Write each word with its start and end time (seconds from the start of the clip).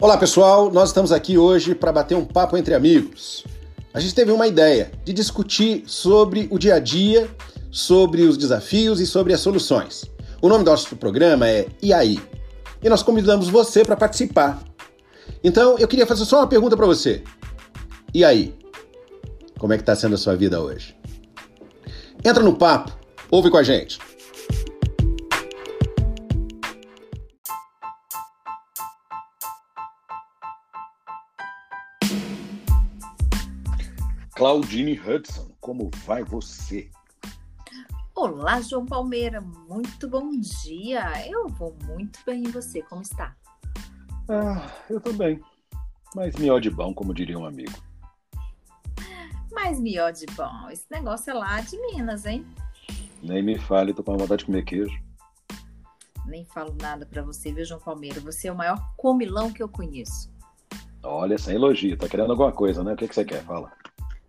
Olá 0.00 0.18
pessoal, 0.18 0.72
nós 0.72 0.88
estamos 0.88 1.12
aqui 1.12 1.38
hoje 1.38 1.72
para 1.72 1.92
bater 1.92 2.16
um 2.16 2.24
papo 2.24 2.56
entre 2.56 2.74
amigos. 2.74 3.44
A 3.94 4.00
gente 4.00 4.12
teve 4.12 4.32
uma 4.32 4.48
ideia 4.48 4.90
de 5.04 5.12
discutir 5.12 5.84
sobre 5.86 6.48
o 6.50 6.58
dia 6.58 6.74
a 6.74 6.78
dia, 6.80 7.30
sobre 7.70 8.22
os 8.22 8.36
desafios 8.36 8.98
e 8.98 9.06
sobre 9.06 9.32
as 9.32 9.40
soluções. 9.40 10.04
O 10.42 10.48
nome 10.48 10.64
do 10.64 10.70
nosso 10.72 10.96
programa 10.96 11.48
é 11.48 11.68
E 11.80 11.92
aí? 11.92 12.20
E 12.82 12.88
nós 12.88 13.04
convidamos 13.04 13.48
você 13.48 13.84
para 13.84 13.96
participar. 13.96 14.60
Então, 15.44 15.78
eu 15.78 15.86
queria 15.86 16.06
fazer 16.06 16.24
só 16.24 16.38
uma 16.38 16.48
pergunta 16.48 16.76
para 16.76 16.86
você. 16.86 17.22
E 18.12 18.24
aí? 18.24 18.52
Como 19.60 19.72
é 19.72 19.76
que 19.76 19.82
está 19.82 19.94
sendo 19.94 20.16
a 20.16 20.18
sua 20.18 20.34
vida 20.34 20.60
hoje? 20.60 20.96
Entra 22.24 22.42
no 22.42 22.56
papo, 22.56 22.92
ouve 23.30 23.48
com 23.48 23.58
a 23.58 23.62
gente. 23.62 24.00
Claudine 34.36 34.98
Hudson, 34.98 35.54
como 35.60 35.92
vai 36.04 36.24
você? 36.24 36.90
Olá, 38.16 38.60
João 38.60 38.84
Palmeira, 38.84 39.40
muito 39.40 40.08
bom 40.08 40.28
dia. 40.40 41.08
Eu 41.30 41.48
vou 41.48 41.76
muito 41.84 42.18
bem 42.26 42.42
e 42.42 42.50
você, 42.50 42.82
como 42.82 43.02
está? 43.02 43.36
Ah, 44.28 44.68
eu 44.90 45.00
tô 45.00 45.12
bem. 45.12 45.40
Mas 46.16 46.34
mió 46.34 46.58
de 46.58 46.68
bom, 46.68 46.92
como 46.92 47.14
diria 47.14 47.38
um 47.38 47.46
amigo. 47.46 47.74
Mas 49.52 49.78
mió 49.78 50.10
de 50.10 50.26
bom, 50.34 50.68
esse 50.68 50.86
negócio 50.90 51.30
é 51.30 51.34
lá 51.34 51.60
de 51.60 51.78
Minas, 51.78 52.26
hein? 52.26 52.44
Nem 53.22 53.40
me 53.40 53.56
fale, 53.56 53.94
tô 53.94 54.02
com 54.02 54.16
vontade 54.16 54.40
de 54.40 54.46
comer 54.46 54.64
queijo. 54.64 55.00
Nem 56.26 56.44
falo 56.44 56.76
nada 56.82 57.06
para 57.06 57.22
você, 57.22 57.52
viu, 57.52 57.64
João 57.64 57.80
Palmeira? 57.80 58.18
Você 58.20 58.48
é 58.48 58.52
o 58.52 58.56
maior 58.56 58.80
comilão 58.96 59.52
que 59.52 59.62
eu 59.62 59.68
conheço. 59.68 60.28
Olha, 61.04 61.38
sem 61.38 61.54
elogio, 61.54 61.96
tá 61.96 62.08
querendo 62.08 62.32
alguma 62.32 62.50
coisa, 62.50 62.82
né? 62.82 62.94
O 62.94 62.96
que, 62.96 63.06
que 63.06 63.14
você 63.14 63.24
quer? 63.24 63.44
Fala. 63.44 63.83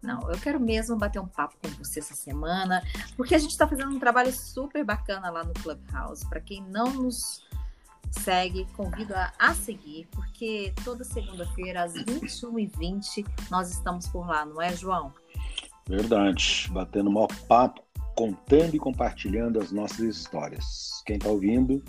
Não, 0.05 0.29
eu 0.31 0.39
quero 0.39 0.59
mesmo 0.59 0.95
bater 0.95 1.19
um 1.19 1.27
papo 1.27 1.55
com 1.61 1.69
você 1.83 1.99
essa 1.99 2.13
semana, 2.13 2.83
porque 3.17 3.33
a 3.33 3.37
gente 3.39 3.51
está 3.51 3.67
fazendo 3.67 3.93
um 3.93 3.99
trabalho 3.99 4.31
super 4.31 4.83
bacana 4.85 5.29
lá 5.29 5.43
no 5.43 5.53
Clubhouse. 5.53 6.25
Para 6.29 6.39
quem 6.39 6.61
não 6.63 6.93
nos 6.93 7.43
segue, 8.11 8.65
convido 8.75 9.15
a, 9.15 9.33
a 9.37 9.53
seguir, 9.53 10.07
porque 10.11 10.73
toda 10.83 11.03
segunda-feira, 11.03 11.83
às 11.83 11.93
21h20, 11.93 13.25
nós 13.49 13.71
estamos 13.71 14.07
por 14.07 14.27
lá, 14.27 14.45
não 14.45 14.61
é, 14.61 14.75
João? 14.75 15.11
Verdade. 15.87 16.69
Batendo 16.71 17.09
um 17.09 17.27
papo, 17.47 17.81
contando 18.15 18.75
e 18.75 18.79
compartilhando 18.79 19.59
as 19.59 19.71
nossas 19.71 19.99
histórias. 19.99 21.03
Quem 21.05 21.17
está 21.17 21.29
ouvindo 21.29 21.83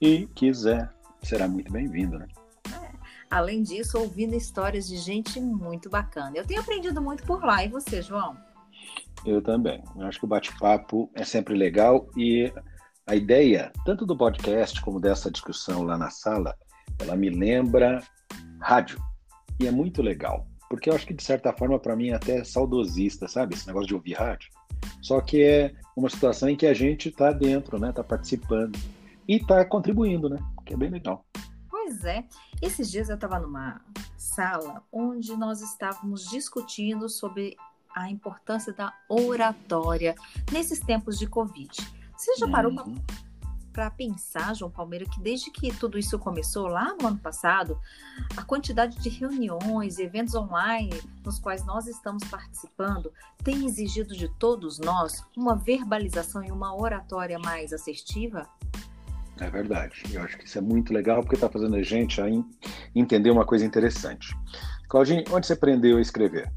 e 0.00 0.26
quiser, 0.34 0.90
será 1.22 1.46
muito 1.48 1.72
bem-vindo, 1.72 2.18
né? 2.18 2.26
Além 3.30 3.62
disso, 3.62 3.98
ouvindo 3.98 4.34
histórias 4.34 4.88
de 4.88 4.96
gente 4.96 5.40
muito 5.40 5.90
bacana. 5.90 6.32
Eu 6.34 6.46
tenho 6.46 6.60
aprendido 6.60 7.00
muito 7.00 7.24
por 7.24 7.44
lá. 7.44 7.64
E 7.64 7.68
você, 7.68 8.00
João? 8.00 8.36
Eu 9.24 9.42
também. 9.42 9.82
Eu 9.96 10.06
acho 10.06 10.18
que 10.18 10.24
o 10.24 10.28
bate-papo 10.28 11.10
é 11.14 11.24
sempre 11.24 11.54
legal 11.54 12.08
e 12.16 12.52
a 13.06 13.16
ideia, 13.16 13.72
tanto 13.84 14.04
do 14.04 14.16
podcast 14.16 14.80
como 14.82 15.00
dessa 15.00 15.30
discussão 15.30 15.82
lá 15.82 15.96
na 15.96 16.10
sala, 16.10 16.54
ela 16.98 17.16
me 17.16 17.30
lembra 17.30 18.02
rádio. 18.60 19.02
E 19.60 19.66
é 19.66 19.70
muito 19.70 20.02
legal, 20.02 20.46
porque 20.68 20.88
eu 20.88 20.94
acho 20.94 21.06
que 21.06 21.14
de 21.14 21.22
certa 21.22 21.52
forma 21.52 21.78
para 21.78 21.96
mim 21.96 22.10
é 22.10 22.14
até 22.14 22.44
saudosista, 22.44 23.26
sabe? 23.26 23.54
Esse 23.54 23.66
negócio 23.66 23.88
de 23.88 23.94
ouvir 23.94 24.12
rádio. 24.12 24.50
Só 25.00 25.20
que 25.20 25.42
é 25.42 25.74
uma 25.96 26.08
situação 26.08 26.48
em 26.48 26.56
que 26.56 26.66
a 26.66 26.74
gente 26.74 27.08
está 27.08 27.32
dentro, 27.32 27.78
né? 27.78 27.90
Está 27.90 28.04
participando 28.04 28.78
e 29.26 29.36
está 29.36 29.64
contribuindo, 29.64 30.28
né? 30.28 30.38
Que 30.64 30.74
é 30.74 30.76
bem 30.76 30.90
legal. 30.90 31.24
Pois 31.88 32.04
é. 32.04 32.22
Esses 32.60 32.90
dias 32.90 33.08
eu 33.08 33.14
estava 33.14 33.38
numa 33.38 33.80
sala 34.14 34.84
onde 34.92 35.34
nós 35.34 35.62
estávamos 35.62 36.28
discutindo 36.28 37.08
sobre 37.08 37.56
a 37.96 38.10
importância 38.10 38.74
da 38.74 38.92
oratória 39.08 40.14
nesses 40.52 40.80
tempos 40.80 41.18
de 41.18 41.26
Covid. 41.26 41.70
Você 42.14 42.36
já 42.36 42.46
parou 42.46 42.72
uhum. 42.72 42.94
para 43.72 43.90
pensar, 43.90 44.54
João 44.54 44.70
Palmeira, 44.70 45.06
que 45.06 45.18
desde 45.18 45.50
que 45.50 45.74
tudo 45.74 45.98
isso 45.98 46.18
começou 46.18 46.66
lá 46.66 46.94
no 47.00 47.08
ano 47.08 47.18
passado, 47.18 47.80
a 48.36 48.42
quantidade 48.42 48.98
de 48.98 49.08
reuniões, 49.08 49.98
eventos 49.98 50.34
online 50.34 50.92
nos 51.24 51.38
quais 51.38 51.64
nós 51.64 51.86
estamos 51.86 52.22
participando 52.24 53.10
tem 53.42 53.64
exigido 53.64 54.14
de 54.14 54.28
todos 54.38 54.78
nós 54.78 55.24
uma 55.34 55.56
verbalização 55.56 56.44
e 56.44 56.52
uma 56.52 56.78
oratória 56.78 57.38
mais 57.38 57.72
assertiva? 57.72 58.46
É 59.40 59.50
verdade. 59.50 60.02
Eu 60.12 60.22
acho 60.22 60.36
que 60.36 60.46
isso 60.46 60.58
é 60.58 60.60
muito 60.60 60.92
legal 60.92 61.22
porque 61.22 61.36
está 61.36 61.48
fazendo 61.48 61.76
a 61.76 61.82
gente 61.82 62.20
a 62.20 62.26
entender 62.94 63.30
uma 63.30 63.44
coisa 63.44 63.64
interessante. 63.64 64.34
Claudinho, 64.88 65.22
onde 65.30 65.46
você 65.46 65.52
aprendeu 65.52 65.98
a 65.98 66.00
escrever? 66.00 66.50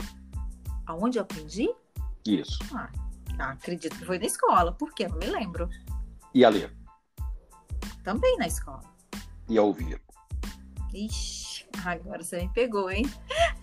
Aonde 0.85 1.17
eu 1.17 1.23
aprendi? 1.23 1.69
Isso. 2.25 2.59
Ah, 2.73 2.89
acredito 3.51 3.97
que 3.97 4.05
foi 4.05 4.17
na 4.17 4.25
escola. 4.25 4.71
Por 4.71 4.93
quê? 4.93 5.07
Não 5.07 5.17
me 5.17 5.27
lembro. 5.27 5.69
E 6.33 6.43
a 6.43 6.49
ler? 6.49 6.73
Também 8.03 8.37
na 8.37 8.47
escola. 8.47 8.81
E 9.49 9.57
a 9.57 9.61
ouvir? 9.61 10.01
Ixi, 10.93 11.65
agora 11.85 12.23
você 12.23 12.41
me 12.41 12.49
pegou, 12.49 12.89
hein? 12.89 13.05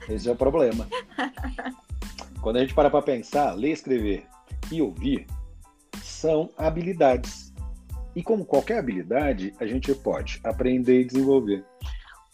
Esse 0.08 0.28
é 0.28 0.32
o 0.32 0.36
problema. 0.36 0.86
Quando 2.40 2.56
a 2.56 2.60
gente 2.60 2.74
para 2.74 2.88
para 2.88 3.02
pensar, 3.02 3.52
ler, 3.54 3.72
escrever 3.72 4.26
e 4.70 4.80
ouvir 4.80 5.26
são 6.02 6.50
habilidades 6.56 7.47
e 8.14 8.22
como 8.22 8.44
qualquer 8.44 8.78
habilidade, 8.78 9.52
a 9.60 9.66
gente 9.66 9.94
pode 9.94 10.40
aprender 10.44 11.00
e 11.00 11.04
desenvolver. 11.04 11.64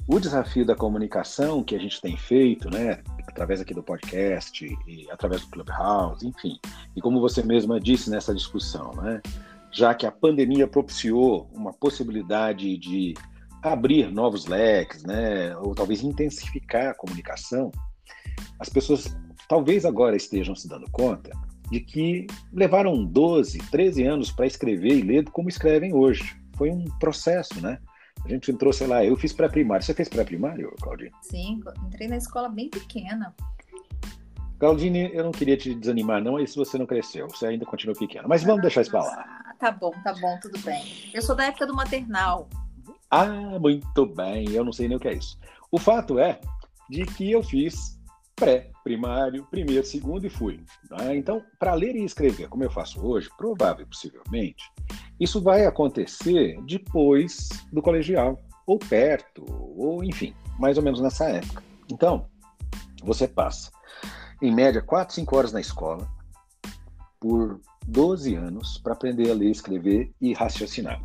O 0.06 0.20
desafio 0.20 0.66
da 0.66 0.74
comunicação 0.74 1.62
que 1.62 1.74
a 1.74 1.78
gente 1.78 2.00
tem 2.00 2.16
feito, 2.16 2.68
né, 2.70 3.02
através 3.26 3.60
aqui 3.60 3.72
do 3.72 3.82
podcast 3.82 4.64
e 4.86 5.10
através 5.10 5.42
do 5.42 5.48
Clubhouse, 5.48 6.26
enfim, 6.26 6.58
e 6.94 7.00
como 7.00 7.20
você 7.20 7.42
mesma 7.42 7.80
disse 7.80 8.10
nessa 8.10 8.34
discussão, 8.34 8.92
né, 8.94 9.22
já 9.72 9.94
que 9.94 10.06
a 10.06 10.12
pandemia 10.12 10.68
propiciou 10.68 11.48
uma 11.52 11.72
possibilidade 11.72 12.76
de 12.76 13.14
abrir 13.62 14.12
novos 14.12 14.46
leques, 14.46 15.02
né, 15.04 15.56
ou 15.56 15.74
talvez 15.74 16.02
intensificar 16.02 16.88
a 16.88 16.94
comunicação, 16.94 17.72
as 18.60 18.68
pessoas 18.68 19.16
talvez 19.48 19.86
agora 19.86 20.16
estejam 20.16 20.54
se 20.54 20.68
dando 20.68 20.90
conta 20.90 21.30
de 21.70 21.80
que 21.80 22.26
levaram 22.52 23.04
12, 23.04 23.58
13 23.70 24.04
anos 24.04 24.30
para 24.30 24.46
escrever 24.46 24.92
e 24.92 25.02
ler 25.02 25.24
como 25.30 25.48
escrevem 25.48 25.94
hoje. 25.94 26.36
Foi 26.56 26.70
um 26.70 26.84
processo, 26.98 27.60
né? 27.60 27.78
A 28.24 28.28
gente 28.28 28.50
entrou, 28.50 28.72
sei 28.72 28.86
lá, 28.86 29.04
eu 29.04 29.16
fiz 29.16 29.32
pré-primário. 29.32 29.84
Você 29.84 29.92
fez 29.92 30.08
pré-primário, 30.08 30.74
Claudine? 30.80 31.10
Sim, 31.22 31.60
entrei 31.86 32.08
na 32.08 32.16
escola 32.16 32.48
bem 32.48 32.68
pequena. 32.70 33.34
Claudine, 34.58 35.10
eu 35.12 35.24
não 35.24 35.32
queria 35.32 35.56
te 35.56 35.74
desanimar, 35.74 36.22
não, 36.22 36.36
aí 36.36 36.46
se 36.46 36.56
você 36.56 36.78
não 36.78 36.86
cresceu, 36.86 37.28
você 37.28 37.46
ainda 37.46 37.66
continua 37.66 37.94
pequena. 37.94 38.26
Mas 38.26 38.42
vamos 38.42 38.60
ah, 38.60 38.62
deixar 38.62 38.80
isso 38.82 38.90
para 38.90 39.04
lá. 39.04 39.44
Ah, 39.46 39.54
tá 39.58 39.70
bom, 39.70 39.92
tá 40.02 40.14
bom, 40.14 40.38
tudo 40.40 40.58
bem. 40.60 40.82
Eu 41.12 41.20
sou 41.20 41.34
da 41.34 41.46
época 41.46 41.66
do 41.66 41.74
maternal. 41.74 42.48
Ah, 43.10 43.58
muito 43.60 44.06
bem, 44.06 44.50
eu 44.52 44.64
não 44.64 44.72
sei 44.72 44.88
nem 44.88 44.96
o 44.96 45.00
que 45.00 45.08
é 45.08 45.14
isso. 45.14 45.38
O 45.70 45.78
fato 45.78 46.18
é 46.18 46.40
de 46.88 47.04
que 47.04 47.30
eu 47.30 47.42
fiz 47.42 48.00
pré-primário, 48.36 49.46
primeiro, 49.50 49.84
segundo 49.84 50.26
e 50.26 50.30
fui. 50.30 50.60
Né? 50.90 51.16
Então, 51.16 51.42
para 51.58 51.74
ler 51.74 51.94
e 51.96 52.04
escrever, 52.04 52.48
como 52.48 52.64
eu 52.64 52.70
faço 52.70 53.04
hoje, 53.04 53.28
provável, 53.36 53.86
possivelmente, 53.86 54.64
isso 55.18 55.40
vai 55.40 55.64
acontecer 55.64 56.60
depois 56.66 57.48
do 57.72 57.80
colegial, 57.80 58.40
ou 58.66 58.78
perto, 58.78 59.44
ou 59.48 60.02
enfim, 60.02 60.34
mais 60.58 60.76
ou 60.76 60.82
menos 60.82 61.00
nessa 61.00 61.28
época. 61.28 61.62
Então, 61.90 62.26
você 63.02 63.28
passa, 63.28 63.70
em 64.40 64.52
média, 64.52 64.82
4, 64.82 65.14
5 65.14 65.36
horas 65.36 65.52
na 65.52 65.60
escola, 65.60 66.08
por 67.20 67.60
12 67.86 68.34
anos, 68.34 68.78
para 68.78 68.94
aprender 68.94 69.30
a 69.30 69.34
ler, 69.34 69.50
escrever 69.50 70.12
e 70.20 70.32
raciocinar. 70.32 71.02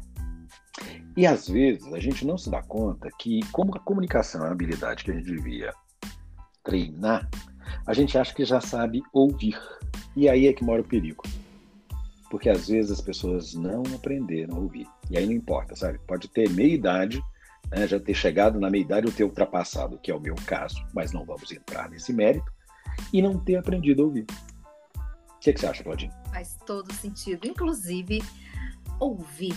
E 1.15 1.27
às 1.27 1.47
vezes 1.47 1.91
a 1.93 1.99
gente 1.99 2.25
não 2.25 2.37
se 2.37 2.49
dá 2.49 2.61
conta 2.61 3.09
que, 3.19 3.41
como 3.51 3.75
a 3.75 3.79
comunicação 3.79 4.41
é 4.41 4.45
uma 4.45 4.53
habilidade 4.53 5.03
que 5.03 5.11
a 5.11 5.13
gente 5.13 5.25
devia 5.25 5.73
treinar, 6.69 7.27
a 7.85 7.93
gente 7.93 8.15
acha 8.15 8.33
que 8.33 8.45
já 8.45 8.61
sabe 8.61 9.01
ouvir. 9.11 9.59
E 10.15 10.29
aí 10.29 10.47
é 10.47 10.53
que 10.53 10.63
mora 10.63 10.81
o 10.81 10.85
perigo. 10.85 11.23
Porque 12.29 12.47
às 12.47 12.67
vezes 12.67 12.91
as 12.91 13.01
pessoas 13.01 13.55
não 13.55 13.81
aprenderam 13.95 14.55
a 14.55 14.59
ouvir. 14.59 14.87
E 15.09 15.17
aí 15.17 15.25
não 15.25 15.33
importa, 15.33 15.75
sabe? 15.75 15.99
Pode 16.07 16.27
ter 16.27 16.47
meia 16.51 16.71
idade, 16.71 17.23
né, 17.71 17.87
já 17.87 17.99
ter 17.99 18.13
chegado 18.13 18.59
na 18.59 18.69
meia 18.69 18.83
idade 18.83 19.07
ou 19.07 19.11
ter 19.11 19.23
ultrapassado, 19.23 19.97
que 19.97 20.11
é 20.11 20.15
o 20.15 20.19
meu 20.19 20.35
caso, 20.45 20.85
mas 20.93 21.11
não 21.11 21.25
vamos 21.25 21.51
entrar 21.51 21.89
nesse 21.89 22.13
mérito, 22.13 22.51
e 23.11 23.19
não 23.19 23.39
ter 23.39 23.55
aprendido 23.55 24.03
a 24.03 24.05
ouvir. 24.05 24.27
O 24.95 25.39
que, 25.39 25.53
que 25.53 25.59
você 25.59 25.67
acha, 25.67 25.83
Claudinho? 25.83 26.13
Faz 26.31 26.59
todo 26.67 26.93
sentido. 26.93 27.47
Inclusive, 27.47 28.21
ouvir 28.99 29.55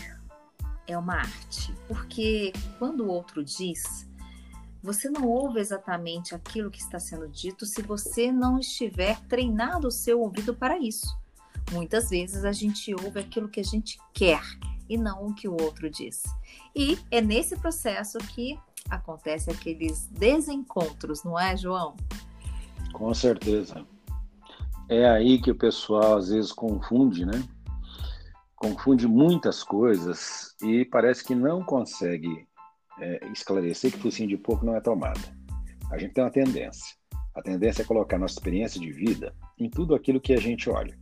é 0.86 0.96
uma 0.96 1.16
arte. 1.16 1.74
Porque 1.86 2.52
quando 2.78 3.04
o 3.04 3.08
outro 3.08 3.44
diz, 3.44 4.08
você 4.82 5.08
não 5.08 5.28
ouve 5.28 5.60
exatamente 5.60 6.34
aquilo 6.34 6.70
que 6.70 6.80
está 6.80 6.98
sendo 6.98 7.28
dito 7.28 7.64
se 7.64 7.80
você 7.82 8.32
não 8.32 8.58
estiver 8.58 9.20
treinado 9.28 9.88
o 9.88 9.92
seu 9.92 10.20
ouvido 10.20 10.54
para 10.54 10.78
isso. 10.78 11.06
Muitas 11.70 12.10
vezes 12.10 12.44
a 12.44 12.52
gente 12.52 12.92
ouve 12.94 13.20
aquilo 13.20 13.48
que 13.48 13.60
a 13.60 13.64
gente 13.64 13.98
quer 14.12 14.42
e 14.88 14.98
não 14.98 15.28
o 15.28 15.34
que 15.34 15.48
o 15.48 15.52
outro 15.52 15.88
diz. 15.88 16.22
E 16.74 16.98
é 17.10 17.20
nesse 17.20 17.56
processo 17.56 18.18
que 18.18 18.58
acontecem 18.90 19.54
aqueles 19.54 20.08
desencontros, 20.08 21.22
não 21.22 21.38
é, 21.38 21.56
João? 21.56 21.96
Com 22.92 23.14
certeza. 23.14 23.86
É 24.88 25.08
aí 25.08 25.40
que 25.40 25.50
o 25.50 25.54
pessoal 25.54 26.18
às 26.18 26.28
vezes 26.28 26.52
confunde, 26.52 27.24
né? 27.24 27.42
Confunde 28.56 29.06
muitas 29.06 29.62
coisas 29.62 30.54
e 30.60 30.84
parece 30.84 31.24
que 31.24 31.34
não 31.34 31.64
consegue 31.64 32.46
é, 33.00 33.20
esclarecer 33.32 33.92
que 33.92 33.98
focinho 33.98 34.28
de 34.28 34.36
porco 34.36 34.64
não 34.64 34.76
é 34.76 34.80
tomada. 34.80 35.20
A 35.90 35.98
gente 35.98 36.14
tem 36.14 36.24
uma 36.24 36.30
tendência. 36.30 36.96
A 37.34 37.42
tendência 37.42 37.82
é 37.82 37.84
colocar 37.84 38.18
nossa 38.18 38.34
experiência 38.34 38.80
de 38.80 38.92
vida 38.92 39.34
em 39.58 39.68
tudo 39.68 39.94
aquilo 39.94 40.20
que 40.20 40.32
a 40.32 40.40
gente 40.40 40.68
olha. 40.68 40.96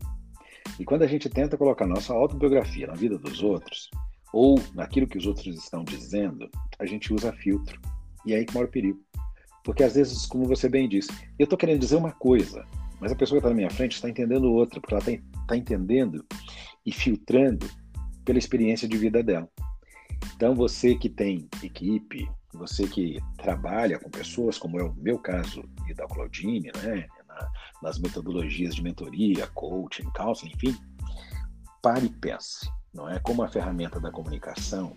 E 0.78 0.84
quando 0.84 1.02
a 1.02 1.06
gente 1.06 1.28
tenta 1.28 1.56
colocar 1.56 1.86
nossa 1.86 2.12
autobiografia 2.12 2.86
na 2.86 2.94
vida 2.94 3.18
dos 3.18 3.42
outros, 3.42 3.90
ou 4.32 4.60
naquilo 4.74 5.06
que 5.06 5.18
os 5.18 5.26
outros 5.26 5.46
estão 5.46 5.84
dizendo, 5.84 6.48
a 6.78 6.86
gente 6.86 7.12
usa 7.12 7.32
filtro. 7.32 7.80
E 8.24 8.32
é 8.32 8.36
aí 8.36 8.44
que 8.44 8.54
mora 8.54 8.66
o 8.66 8.70
perigo. 8.70 9.00
Porque 9.64 9.82
às 9.82 9.94
vezes, 9.94 10.26
como 10.26 10.46
você 10.46 10.68
bem 10.68 10.88
disse, 10.88 11.10
eu 11.38 11.44
estou 11.44 11.58
querendo 11.58 11.80
dizer 11.80 11.96
uma 11.96 12.12
coisa, 12.12 12.64
mas 13.00 13.12
a 13.12 13.16
pessoa 13.16 13.40
que 13.40 13.46
está 13.46 13.50
na 13.50 13.56
minha 13.56 13.70
frente 13.70 13.94
está 13.94 14.08
entendendo 14.08 14.52
outra, 14.52 14.80
porque 14.80 14.94
ela 14.94 15.02
está 15.02 15.22
tá 15.48 15.56
entendendo 15.56 16.24
e 16.84 16.92
filtrando 16.92 17.68
pela 18.24 18.38
experiência 18.38 18.88
de 18.88 18.96
vida 18.96 19.22
dela. 19.22 19.48
Então, 20.34 20.54
você 20.54 20.94
que 20.94 21.08
tem 21.08 21.48
equipe, 21.62 22.28
você 22.52 22.86
que 22.86 23.18
trabalha 23.36 23.98
com 23.98 24.10
pessoas, 24.10 24.58
como 24.58 24.78
é 24.80 24.82
o 24.82 24.94
meu 24.94 25.18
caso 25.18 25.62
e 25.88 25.94
da 25.94 26.06
Claudine, 26.06 26.70
né, 26.82 27.06
nas 27.82 27.98
metodologias 27.98 28.74
de 28.74 28.82
mentoria, 28.82 29.46
coaching, 29.48 30.10
counseling, 30.10 30.52
enfim, 30.54 30.76
pare 31.82 32.06
e 32.06 32.10
pense. 32.10 32.68
Não 32.92 33.08
é 33.08 33.18
como 33.20 33.42
a 33.42 33.48
ferramenta 33.48 34.00
da 34.00 34.10
comunicação, 34.10 34.96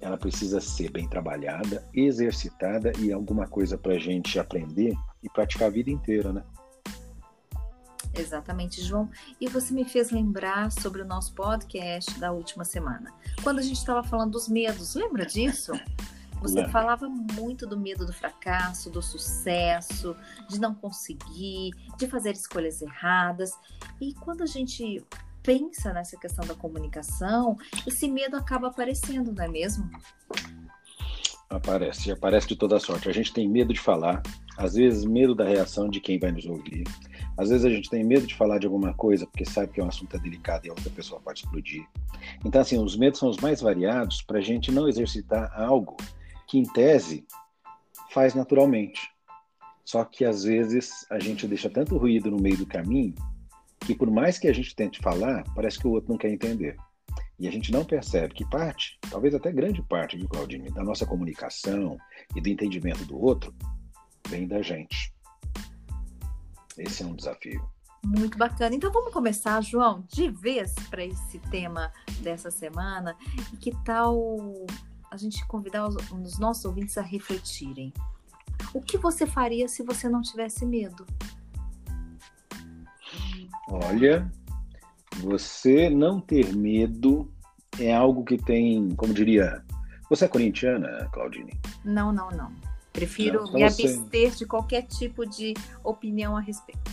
ela 0.00 0.16
precisa 0.16 0.60
ser 0.60 0.90
bem 0.90 1.08
trabalhada, 1.08 1.86
exercitada 1.94 2.92
e 2.98 3.12
alguma 3.12 3.46
coisa 3.46 3.78
para 3.78 3.94
a 3.94 3.98
gente 3.98 4.38
aprender 4.38 4.94
e 5.22 5.28
praticar 5.30 5.68
a 5.68 5.70
vida 5.70 5.90
inteira, 5.90 6.32
né? 6.32 6.44
Exatamente, 8.16 8.82
João. 8.82 9.10
E 9.40 9.48
você 9.48 9.72
me 9.72 9.84
fez 9.84 10.10
lembrar 10.10 10.72
sobre 10.72 11.02
o 11.02 11.04
nosso 11.04 11.34
podcast 11.34 12.18
da 12.18 12.32
última 12.32 12.64
semana, 12.64 13.12
quando 13.42 13.58
a 13.58 13.62
gente 13.62 13.78
estava 13.78 14.02
falando 14.02 14.32
dos 14.32 14.48
medos. 14.48 14.94
Lembra 14.94 15.26
disso? 15.26 15.72
Você 16.42 16.56
Lembra. 16.56 16.70
falava 16.70 17.08
muito 17.08 17.66
do 17.66 17.78
medo 17.78 18.04
do 18.04 18.12
fracasso, 18.12 18.90
do 18.90 19.00
sucesso, 19.00 20.14
de 20.50 20.60
não 20.60 20.74
conseguir, 20.74 21.70
de 21.96 22.06
fazer 22.06 22.32
escolhas 22.32 22.82
erradas. 22.82 23.52
E 23.98 24.12
quando 24.12 24.42
a 24.42 24.46
gente 24.46 25.02
pensa 25.42 25.92
nessa 25.94 26.16
questão 26.18 26.46
da 26.46 26.54
comunicação, 26.54 27.56
esse 27.86 28.06
medo 28.06 28.36
acaba 28.36 28.68
aparecendo, 28.68 29.32
não 29.32 29.44
é 29.44 29.48
mesmo? 29.48 29.88
Aparece, 31.48 32.10
aparece 32.10 32.48
de 32.48 32.56
toda 32.56 32.80
sorte. 32.80 33.08
A 33.08 33.12
gente 33.12 33.32
tem 33.32 33.48
medo 33.48 33.72
de 33.72 33.80
falar, 33.80 34.20
às 34.58 34.74
vezes 34.74 35.04
medo 35.04 35.34
da 35.34 35.44
reação 35.44 35.88
de 35.88 36.00
quem 36.00 36.18
vai 36.18 36.32
nos 36.32 36.44
ouvir. 36.44 36.84
Às 37.38 37.50
vezes 37.50 37.64
a 37.64 37.70
gente 37.70 37.88
tem 37.88 38.02
medo 38.02 38.26
de 38.26 38.34
falar 38.34 38.58
de 38.58 38.66
alguma 38.66 38.92
coisa 38.94 39.26
porque 39.26 39.44
sabe 39.44 39.72
que 39.72 39.80
é 39.80 39.84
um 39.84 39.88
assunto 39.88 40.18
delicado 40.18 40.66
e 40.66 40.68
a 40.68 40.72
outra 40.72 40.90
pessoa 40.90 41.20
pode 41.20 41.40
explodir. 41.40 41.86
Então, 42.44 42.60
assim, 42.60 42.82
os 42.82 42.96
medos 42.96 43.20
são 43.20 43.28
os 43.28 43.36
mais 43.36 43.60
variados 43.60 44.22
para 44.22 44.38
a 44.38 44.42
gente 44.42 44.72
não 44.72 44.88
exercitar 44.88 45.52
algo 45.54 45.96
que, 46.48 46.58
em 46.58 46.64
tese, 46.64 47.24
faz 48.10 48.34
naturalmente. 48.34 49.08
Só 49.84 50.04
que 50.04 50.24
às 50.24 50.42
vezes 50.42 51.06
a 51.10 51.20
gente 51.20 51.46
deixa 51.46 51.70
tanto 51.70 51.96
ruído 51.96 52.30
no 52.30 52.40
meio 52.40 52.56
do 52.56 52.66
caminho 52.66 53.14
que, 53.80 53.94
por 53.94 54.10
mais 54.10 54.36
que 54.38 54.48
a 54.48 54.52
gente 54.52 54.74
tente 54.74 54.98
falar, 54.98 55.44
parece 55.54 55.78
que 55.78 55.86
o 55.86 55.92
outro 55.92 56.10
não 56.10 56.18
quer 56.18 56.30
entender. 56.30 56.76
E 57.38 57.46
a 57.46 57.50
gente 57.50 57.70
não 57.70 57.84
percebe 57.84 58.34
que 58.34 58.48
parte, 58.48 58.98
talvez 59.10 59.34
até 59.34 59.52
grande 59.52 59.82
parte, 59.82 60.16
viu, 60.16 60.28
Claudine, 60.28 60.70
da 60.70 60.82
nossa 60.82 61.04
comunicação 61.04 61.98
e 62.34 62.40
do 62.40 62.48
entendimento 62.48 63.04
do 63.04 63.18
outro 63.18 63.54
vem 64.28 64.48
da 64.48 64.62
gente. 64.62 65.14
Esse 66.78 67.02
é 67.02 67.06
um 67.06 67.14
desafio. 67.14 67.62
Muito 68.04 68.38
bacana. 68.38 68.74
Então 68.74 68.92
vamos 68.92 69.12
começar, 69.12 69.60
João, 69.60 70.04
de 70.08 70.30
vez 70.30 70.72
para 70.88 71.04
esse 71.04 71.38
tema 71.50 71.92
dessa 72.20 72.50
semana. 72.50 73.16
E 73.52 73.56
que 73.56 73.72
tal 73.84 74.66
a 75.10 75.16
gente 75.16 75.46
convidar 75.46 75.88
os, 75.88 75.96
os 76.10 76.38
nossos 76.38 76.64
ouvintes 76.64 76.96
a 76.96 77.02
refletirem? 77.02 77.92
O 78.72 78.80
que 78.80 78.96
você 78.96 79.26
faria 79.26 79.68
se 79.68 79.82
você 79.82 80.08
não 80.08 80.22
tivesse 80.22 80.64
medo? 80.64 81.06
Olha, 83.68 84.30
você 85.20 85.88
não 85.90 86.20
ter 86.20 86.54
medo 86.54 87.30
é 87.78 87.94
algo 87.94 88.24
que 88.24 88.38
tem, 88.38 88.90
como 88.96 89.12
diria. 89.12 89.62
Você 90.08 90.24
é 90.24 90.28
corintiana, 90.28 91.08
Claudine? 91.12 91.52
Não, 91.84 92.12
não, 92.12 92.30
não. 92.30 92.52
Prefiro 92.92 93.44
não, 93.44 93.52
me 93.52 93.62
abster 93.62 94.30
você... 94.30 94.38
de 94.38 94.46
qualquer 94.46 94.82
tipo 94.82 95.26
de 95.26 95.52
opinião 95.84 96.36
a 96.36 96.40
respeito. 96.40 96.90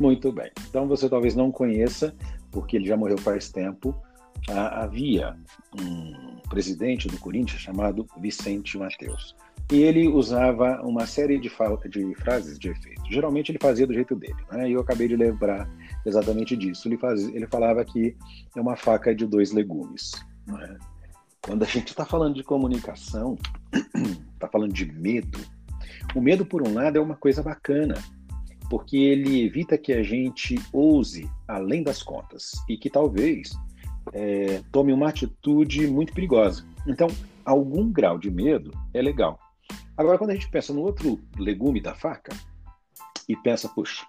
Muito 0.00 0.30
bem. 0.32 0.50
Então 0.68 0.86
você 0.86 1.08
talvez 1.08 1.34
não 1.34 1.50
conheça, 1.50 2.14
porque 2.50 2.76
ele 2.76 2.86
já 2.86 2.96
morreu 2.96 3.18
faz 3.18 3.50
tempo. 3.50 3.94
havia 4.48 5.36
um 5.78 6.40
presidente 6.48 7.08
do 7.08 7.18
Corinthians 7.18 7.60
chamado 7.60 8.06
Vicente 8.18 8.78
Mateus. 8.78 9.34
E 9.72 9.82
ele 9.82 10.06
usava 10.06 10.80
uma 10.82 11.06
série 11.06 11.38
de, 11.38 11.50
de 11.50 12.14
frases 12.14 12.58
de 12.58 12.68
efeito. 12.68 13.02
Geralmente 13.10 13.50
ele 13.50 13.58
fazia 13.60 13.86
do 13.86 13.92
jeito 13.92 14.14
dele. 14.14 14.36
Né? 14.52 14.70
E 14.70 14.72
eu 14.72 14.80
acabei 14.80 15.08
de 15.08 15.16
lembrar 15.16 15.68
exatamente 16.06 16.56
disso. 16.56 16.88
Ele, 16.88 16.96
faz, 16.96 17.22
ele 17.22 17.46
falava 17.46 17.84
que 17.84 18.16
é 18.54 18.60
uma 18.60 18.76
faca 18.76 19.14
de 19.14 19.26
dois 19.26 19.52
legumes. 19.52 20.12
Né? 20.46 20.78
Quando 21.42 21.62
a 21.62 21.66
gente 21.66 21.88
está 21.88 22.04
falando 22.04 22.34
de 22.34 22.42
comunicação, 22.42 23.36
está 24.34 24.48
falando 24.50 24.72
de 24.72 24.90
medo, 24.90 25.38
o 26.14 26.20
medo, 26.20 26.46
por 26.46 26.66
um 26.66 26.72
lado, 26.72 26.96
é 26.96 27.00
uma 27.00 27.16
coisa 27.16 27.42
bacana, 27.42 27.94
porque 28.70 28.96
ele 28.96 29.44
evita 29.44 29.76
que 29.76 29.92
a 29.92 30.02
gente 30.02 30.56
ouse 30.72 31.30
além 31.46 31.82
das 31.82 32.02
contas 32.02 32.52
e 32.68 32.76
que 32.76 32.88
talvez 32.88 33.50
é, 34.12 34.62
tome 34.72 34.92
uma 34.92 35.08
atitude 35.08 35.86
muito 35.86 36.12
perigosa. 36.12 36.66
Então, 36.86 37.08
algum 37.44 37.90
grau 37.90 38.18
de 38.18 38.30
medo 38.30 38.72
é 38.94 39.02
legal. 39.02 39.38
Agora, 39.96 40.18
quando 40.18 40.30
a 40.30 40.34
gente 40.34 40.50
pensa 40.50 40.72
no 40.72 40.82
outro 40.82 41.20
legume 41.38 41.80
da 41.80 41.94
faca 41.94 42.34
e 43.28 43.36
pensa, 43.36 43.68
puxa, 43.68 44.06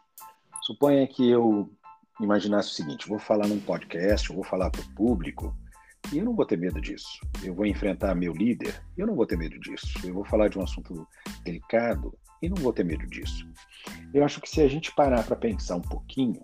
suponha 0.61 1.07
que 1.07 1.29
eu 1.29 1.69
imaginasse 2.19 2.69
o 2.69 2.73
seguinte: 2.73 3.07
vou 3.07 3.19
falar 3.19 3.47
num 3.47 3.59
podcast, 3.59 4.31
vou 4.31 4.43
falar 4.43 4.69
para 4.69 4.81
o 4.81 4.95
público, 4.95 5.55
e 6.11 6.19
eu 6.19 6.25
não 6.25 6.35
vou 6.35 6.45
ter 6.45 6.57
medo 6.57 6.79
disso. 6.79 7.19
Eu 7.43 7.53
vou 7.53 7.65
enfrentar 7.65 8.15
meu 8.15 8.33
líder, 8.33 8.81
eu 8.97 9.05
não 9.05 9.15
vou 9.15 9.25
ter 9.25 9.37
medo 9.37 9.59
disso. 9.59 9.87
Eu 10.03 10.13
vou 10.13 10.25
falar 10.25 10.47
de 10.47 10.57
um 10.57 10.63
assunto 10.63 11.07
delicado 11.43 12.17
e 12.41 12.47
não 12.47 12.55
vou 12.55 12.71
ter 12.71 12.85
medo 12.85 13.05
disso. 13.07 13.47
Eu 14.13 14.23
acho 14.23 14.39
que 14.39 14.49
se 14.49 14.61
a 14.61 14.67
gente 14.67 14.93
parar 14.93 15.23
para 15.23 15.35
pensar 15.35 15.75
um 15.75 15.81
pouquinho, 15.81 16.41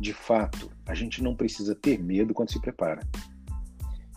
de 0.00 0.12
fato, 0.12 0.70
a 0.86 0.94
gente 0.94 1.22
não 1.22 1.36
precisa 1.36 1.74
ter 1.74 2.02
medo 2.02 2.34
quando 2.34 2.50
se 2.50 2.60
prepara. 2.60 3.06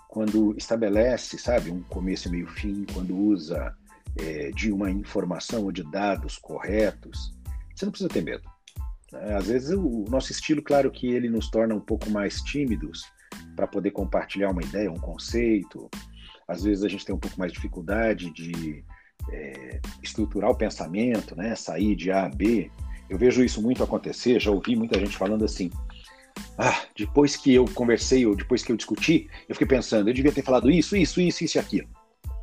Quando 0.08 0.56
estabelece, 0.58 1.38
sabe, 1.38 1.70
um 1.70 1.84
começo 1.84 2.32
meio 2.32 2.48
fim, 2.48 2.86
quando 2.94 3.16
usa 3.16 3.76
é, 4.18 4.50
de 4.52 4.72
uma 4.72 4.90
informação 4.90 5.64
ou 5.64 5.72
de 5.72 5.84
dados 5.84 6.38
corretos, 6.38 7.34
você 7.76 7.86
não 7.86 7.92
precisa 7.92 8.10
ter 8.10 8.24
medo. 8.24 8.50
É, 9.14 9.36
às 9.36 9.48
vezes 9.48 9.72
o 9.72 10.06
nosso 10.10 10.32
estilo, 10.32 10.62
claro 10.62 10.92
que 10.92 11.08
ele 11.08 11.30
nos 11.30 11.50
torna 11.50 11.76
um 11.76 11.80
pouco 11.80 12.10
mais 12.10 12.42
tímidos 12.42 13.04
para 13.56 13.68
poder 13.68 13.92
compartilhar 13.92 14.50
uma 14.52 14.64
ideia, 14.64 14.92
um 14.92 15.00
conceito. 15.00 15.90
Às 16.48 16.64
vezes 16.64 16.84
a 16.84 16.88
gente 16.88 17.06
tem 17.06 17.16
um 17.16 17.20
pouco 17.20 17.38
mais 17.40 17.52
de 17.52 17.58
dificuldade 17.58 18.32
de 18.32 18.84
é, 19.32 19.80
estruturar 20.02 20.52
o 20.52 20.58
pensamento, 20.58 21.36
né? 21.36 21.56
sair 21.56 21.96
de 21.96 22.12
A 22.12 22.26
a 22.26 22.30
B. 22.30 22.70
Eu 23.10 23.18
vejo 23.18 23.44
isso 23.44 23.62
muito 23.62 23.84
acontecer, 23.84 24.40
já 24.40 24.52
ouvi 24.52 24.76
muita 24.76 25.00
gente 25.00 25.16
falando 25.16 25.46
assim, 25.46 25.70
ah, 26.58 26.84
depois 26.98 27.36
que 27.36 27.54
eu 27.54 27.66
conversei 27.66 28.26
ou 28.26 28.36
depois 28.36 28.64
que 28.64 28.72
eu 28.72 28.78
discuti, 28.78 29.30
eu 29.48 29.56
fiquei 29.56 29.68
pensando, 29.68 30.10
eu 30.10 30.14
devia 30.14 30.32
ter 30.32 30.42
falado 30.42 30.72
isso, 30.72 30.98
isso, 30.98 31.22
isso, 31.22 31.44
isso 31.44 31.58
e 31.58 31.60
aquilo. 31.60 31.88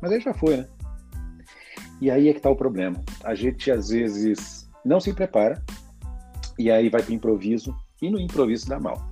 Mas 0.01 0.11
aí 0.11 0.19
já 0.19 0.33
foi, 0.33 0.57
né? 0.57 0.67
E 2.01 2.09
aí 2.09 2.27
é 2.27 2.31
que 2.31 2.39
está 2.39 2.49
o 2.49 2.55
problema. 2.55 3.01
A 3.23 3.35
gente 3.35 3.71
às 3.71 3.89
vezes 3.89 4.69
não 4.83 4.99
se 4.99 5.13
prepara 5.13 5.63
e 6.57 6.69
aí 6.71 6.89
vai 6.89 7.01
para 7.01 7.13
improviso 7.13 7.75
e 8.01 8.09
no 8.09 8.19
improviso 8.19 8.67
dá 8.67 8.79
mal. 8.79 9.11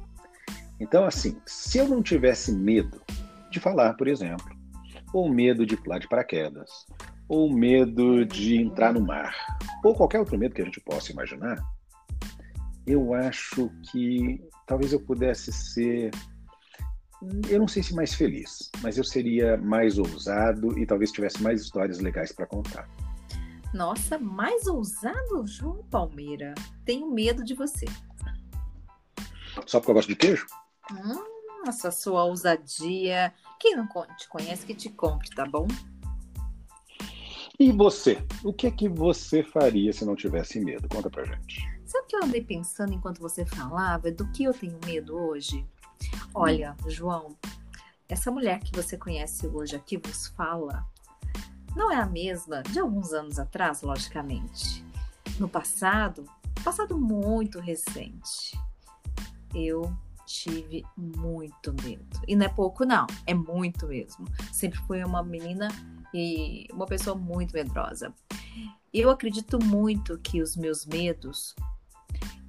Então, 0.80 1.06
assim, 1.06 1.38
se 1.46 1.78
eu 1.78 1.88
não 1.88 2.02
tivesse 2.02 2.52
medo 2.52 3.02
de 3.52 3.60
falar, 3.60 3.94
por 3.94 4.08
exemplo, 4.08 4.46
ou 5.14 5.30
medo 5.30 5.66
de 5.66 5.78
pular 5.78 6.00
de 6.00 6.08
paraquedas, 6.08 6.70
ou 7.28 7.54
medo 7.54 8.26
de 8.26 8.58
entrar 8.58 8.94
no 8.94 9.02
mar, 9.02 9.34
ou 9.84 9.96
qualquer 9.96 10.20
outro 10.20 10.38
medo 10.38 10.56
que 10.56 10.62
a 10.62 10.66
gente 10.66 10.82
possa 10.82 11.12
imaginar, 11.12 11.58
eu 12.86 13.14
acho 13.14 13.70
que 13.92 14.42
talvez 14.66 14.92
eu 14.92 15.00
pudesse 15.00 15.52
ser, 15.52 16.12
eu 17.50 17.60
não 17.60 17.68
sei 17.68 17.84
se 17.84 17.94
mais 17.94 18.14
feliz, 18.14 18.72
mas 18.82 18.98
eu 18.98 19.04
seria 19.04 19.58
mais 19.58 19.98
ousado 19.98 20.78
e 20.80 20.86
talvez 20.86 21.12
tivesse 21.12 21.42
mais 21.42 21.62
histórias 21.62 22.00
legais 22.00 22.32
para 22.32 22.48
contar. 22.48 22.90
Nossa, 23.74 24.18
mais 24.18 24.68
ousado, 24.68 25.48
João 25.48 25.84
Palmeira. 25.90 26.54
Tenho 26.84 27.10
medo 27.10 27.44
de 27.44 27.54
você. 27.54 27.86
Só 29.66 29.80
porque 29.80 29.92
eu 29.92 29.96
gosto 29.96 30.10
de 30.10 30.16
queijo? 30.16 30.46
Hum, 30.92 31.24
essa 31.68 31.90
sua 31.90 32.26
ousadia. 32.26 33.34
Quem 33.60 33.76
não 33.76 33.88
te 34.18 34.28
conhece, 34.28 34.66
que 34.66 34.76
te 34.76 34.90
compre, 34.90 35.30
tá 35.30 35.46
bom? 35.46 35.68
E 37.58 37.72
você? 37.72 38.18
O 38.44 38.52
que 38.52 38.68
é 38.68 38.72
que 38.72 38.90
você 38.90 39.44
faria 39.44 39.94
se 39.94 40.04
não 40.04 40.16
tivesse 40.16 40.60
medo? 40.60 40.90
Conta 40.90 41.10
pra 41.10 41.24
gente. 41.24 41.62
Sabe 41.86 42.06
o 42.06 42.08
que 42.08 42.16
eu 42.16 42.24
andei 42.24 42.44
pensando 42.44 42.94
enquanto 42.94 43.20
você 43.20 43.46
falava? 43.46 44.12
Do 44.12 44.30
que 44.32 44.44
eu 44.44 44.54
tenho 44.54 44.80
medo 44.86 45.16
hoje? 45.16 45.66
Olha, 46.34 46.76
João, 46.88 47.38
essa 48.10 48.32
mulher 48.32 48.60
que 48.60 48.76
você 48.76 48.98
conhece 48.98 49.48
hoje 49.48 49.76
aqui 49.76 49.98
vos 49.98 50.28
fala 50.28 50.86
não 51.76 51.92
é 51.92 51.96
a 51.96 52.06
mesma 52.06 52.62
de 52.64 52.80
alguns 52.80 53.14
anos 53.14 53.40
atrás, 53.40 53.82
logicamente. 53.82 54.84
No 55.40 55.48
passado, 55.48 56.26
passado 56.64 56.98
muito 56.98 57.60
recente, 57.60 58.60
eu 59.54 59.94
tive 60.26 60.86
muito 60.96 61.74
medo. 61.84 62.06
E 62.28 62.36
não 62.36 62.46
é 62.46 62.50
pouco, 62.50 62.86
não, 62.86 63.08
é 63.26 63.34
muito 63.34 63.88
mesmo. 63.88 64.26
Sempre 64.52 64.80
fui 64.82 65.04
uma 65.04 65.24
menina 65.24 65.68
e 66.14 66.68
uma 66.72 66.86
pessoa 66.86 67.16
muito 67.16 67.54
medrosa. 67.54 68.14
Eu 68.94 69.10
acredito 69.10 69.64
muito 69.64 70.18
que 70.20 70.42
os 70.42 70.56
meus 70.56 70.86
medos 70.86 71.56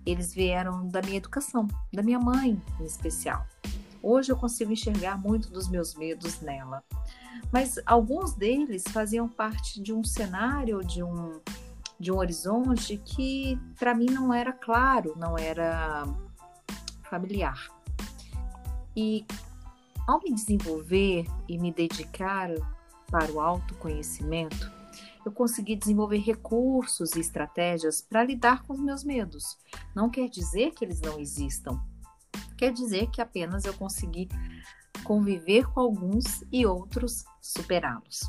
eles 0.05 0.35
vieram 0.35 0.89
da 0.89 1.01
minha 1.01 1.17
educação, 1.17 1.69
da 1.93 2.03
minha 2.03 2.19
mãe 2.19 2.61
em 2.81 2.85
especial. 2.85 3.47
Hoje 4.03 4.33
eu 4.33 4.37
consigo 4.37 4.73
enxergar 4.73 5.17
muito 5.17 5.49
dos 5.49 5.69
meus 5.69 5.95
medos 5.95 6.41
nela. 6.41 6.83
Mas 7.53 7.79
alguns 7.87 8.35
deles 8.35 8.83
faziam 8.89 9.29
parte 9.29 9.81
de 9.81 9.93
um 9.93 10.03
cenário, 10.03 10.83
de 10.85 11.03
um, 11.03 11.41
de 12.01 12.11
um 12.11 12.17
horizonte 12.17 12.97
que 12.97 13.59
para 13.79 13.95
mim 13.95 14.07
não 14.07 14.35
era 14.35 14.53
claro, 14.53 15.15
não 15.17 15.39
era 15.39 16.05
familiar. 17.05 17.69
E 18.97 19.25
ao 20.07 20.21
me 20.21 20.35
desenvolver 20.35 21.27
e 21.49 21.59
me 21.59 21.73
dedicar 21.73 22.51
para 23.11 23.31
o 23.31 23.41
autoconhecimento, 23.41 24.71
eu 25.25 25.31
consegui 25.31 25.77
desenvolver 25.77 26.19
recursos 26.19 27.13
e 27.13 27.21
estratégias 27.21 28.01
para 28.01 28.25
lidar 28.25 28.63
com 28.65 28.73
os 28.73 28.81
meus 28.81 29.05
medos. 29.05 29.57
Não 29.95 30.11
quer 30.11 30.29
dizer 30.29 30.73
que 30.73 30.85
eles 30.85 31.01
não 31.01 31.21
existam, 31.21 31.81
quer 32.57 32.73
dizer 32.73 33.09
que 33.11 33.21
apenas 33.21 33.65
eu 33.65 33.75
consegui 33.75 34.29
conviver 35.05 35.67
com 35.69 35.81
alguns 35.81 36.45
e 36.53 36.65
outros 36.65 37.25
superá-los. 37.41 38.21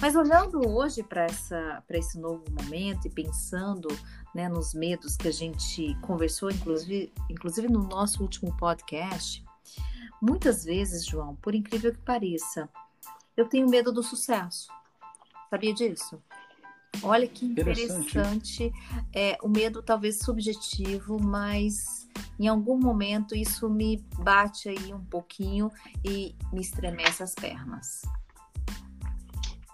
Mas 0.00 0.16
olhando 0.16 0.66
hoje 0.68 1.02
para 1.02 1.26
esse 1.26 2.18
novo 2.18 2.44
momento 2.50 3.06
e 3.06 3.10
pensando 3.10 3.88
né, 4.34 4.48
nos 4.48 4.74
medos 4.74 5.16
que 5.16 5.28
a 5.28 5.32
gente 5.32 5.94
conversou, 6.00 6.50
inclusive, 6.50 7.12
inclusive 7.30 7.68
no 7.68 7.82
nosso 7.82 8.22
último 8.22 8.56
podcast, 8.56 9.44
muitas 10.20 10.64
vezes, 10.64 11.04
João, 11.04 11.36
por 11.36 11.54
incrível 11.54 11.92
que 11.92 11.98
pareça, 11.98 12.68
eu 13.36 13.46
tenho 13.48 13.68
medo 13.68 13.92
do 13.92 14.02
sucesso. 14.02 14.68
Sabia 15.50 15.74
disso? 15.74 16.20
Olha 17.02 17.26
que 17.26 17.44
interessante. 17.44 18.18
interessante. 18.18 18.72
É, 19.12 19.36
o 19.42 19.48
medo 19.48 19.82
talvez 19.82 20.18
subjetivo, 20.18 21.20
mas 21.20 22.03
em 22.38 22.48
algum 22.48 22.78
momento 22.78 23.34
isso 23.34 23.68
me 23.68 24.04
bate 24.18 24.68
aí 24.68 24.92
um 24.92 25.04
pouquinho 25.04 25.70
e 26.04 26.34
me 26.52 26.60
estremece 26.60 27.22
as 27.22 27.34
pernas. 27.34 28.02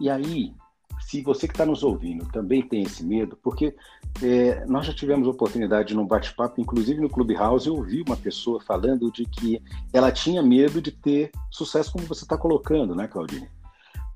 E 0.00 0.08
aí, 0.08 0.54
se 1.00 1.22
você 1.22 1.48
que 1.48 1.54
está 1.54 1.66
nos 1.66 1.82
ouvindo 1.82 2.24
também 2.26 2.62
tem 2.62 2.82
esse 2.82 3.04
medo, 3.04 3.36
porque 3.42 3.74
é, 4.22 4.64
nós 4.66 4.86
já 4.86 4.94
tivemos 4.94 5.26
oportunidade 5.26 5.94
num 5.94 6.06
bate-papo, 6.06 6.60
inclusive 6.60 7.00
no 7.00 7.10
Clubhouse, 7.10 7.66
eu 7.66 7.74
ouvi 7.74 8.02
uma 8.06 8.16
pessoa 8.16 8.60
falando 8.60 9.10
de 9.10 9.24
que 9.24 9.62
ela 9.92 10.12
tinha 10.12 10.42
medo 10.42 10.80
de 10.80 10.92
ter 10.92 11.32
sucesso 11.50 11.92
como 11.92 12.06
você 12.06 12.24
está 12.24 12.38
colocando, 12.38 12.94
né, 12.94 13.08
Claudine? 13.08 13.48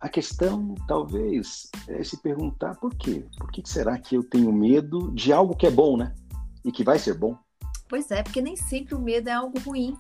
A 0.00 0.08
questão, 0.08 0.74
talvez, 0.86 1.70
é 1.88 2.04
se 2.04 2.18
perguntar 2.18 2.76
por 2.76 2.94
quê? 2.94 3.24
Por 3.38 3.50
que 3.50 3.62
será 3.64 3.98
que 3.98 4.14
eu 4.14 4.22
tenho 4.22 4.52
medo 4.52 5.10
de 5.12 5.32
algo 5.32 5.56
que 5.56 5.66
é 5.66 5.70
bom, 5.70 5.96
né? 5.96 6.14
E 6.64 6.70
que 6.70 6.84
vai 6.84 6.98
ser 6.98 7.14
bom? 7.14 7.36
Pois 7.88 8.10
é, 8.10 8.22
porque 8.22 8.40
nem 8.40 8.56
sempre 8.56 8.94
o 8.94 9.00
medo 9.00 9.28
é 9.28 9.32
algo 9.32 9.58
ruim. 9.60 9.96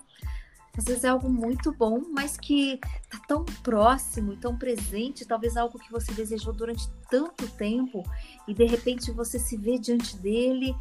Às 0.76 0.86
vezes 0.86 1.04
é 1.04 1.08
algo 1.08 1.30
muito 1.30 1.70
bom, 1.72 2.02
mas 2.12 2.36
que 2.36 2.80
tá 3.08 3.20
tão 3.28 3.44
próximo 3.44 4.32
e 4.32 4.36
tão 4.36 4.56
presente, 4.56 5.24
talvez 5.24 5.56
algo 5.56 5.78
que 5.78 5.90
você 5.90 6.12
desejou 6.12 6.52
durante 6.52 6.90
tanto 7.08 7.48
tempo, 7.50 8.02
e 8.48 8.52
de 8.52 8.64
repente 8.64 9.12
você 9.12 9.38
se 9.38 9.56
vê 9.56 9.78
diante 9.78 10.16
dele, 10.16 10.74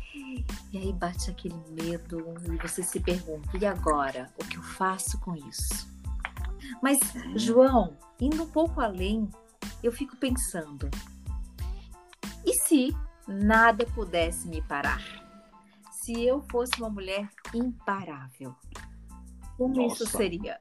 e 0.71 0.77
aí 0.79 0.91
bate 0.91 1.29
aquele 1.29 1.61
medo, 1.69 2.33
e 2.51 2.57
você 2.57 2.81
se 2.81 2.99
pergunta: 2.99 3.55
e 3.55 3.65
agora? 3.67 4.31
O 4.41 4.43
que 4.43 4.57
eu 4.57 4.63
faço 4.63 5.19
com 5.19 5.35
isso? 5.35 5.87
Mas, 6.81 6.99
João, 7.35 7.95
indo 8.19 8.41
um 8.41 8.49
pouco 8.49 8.81
além, 8.81 9.29
eu 9.83 9.91
fico 9.91 10.17
pensando: 10.17 10.89
e 12.43 12.53
se 12.53 12.95
nada 13.27 13.85
pudesse 13.85 14.47
me 14.47 14.59
parar? 14.63 15.22
Se 16.03 16.21
eu 16.21 16.41
fosse 16.51 16.73
uma 16.79 16.89
mulher 16.89 17.29
imparável, 17.53 18.53
como 19.55 19.73
Nossa. 19.73 20.03
isso 20.03 20.17
seria? 20.17 20.59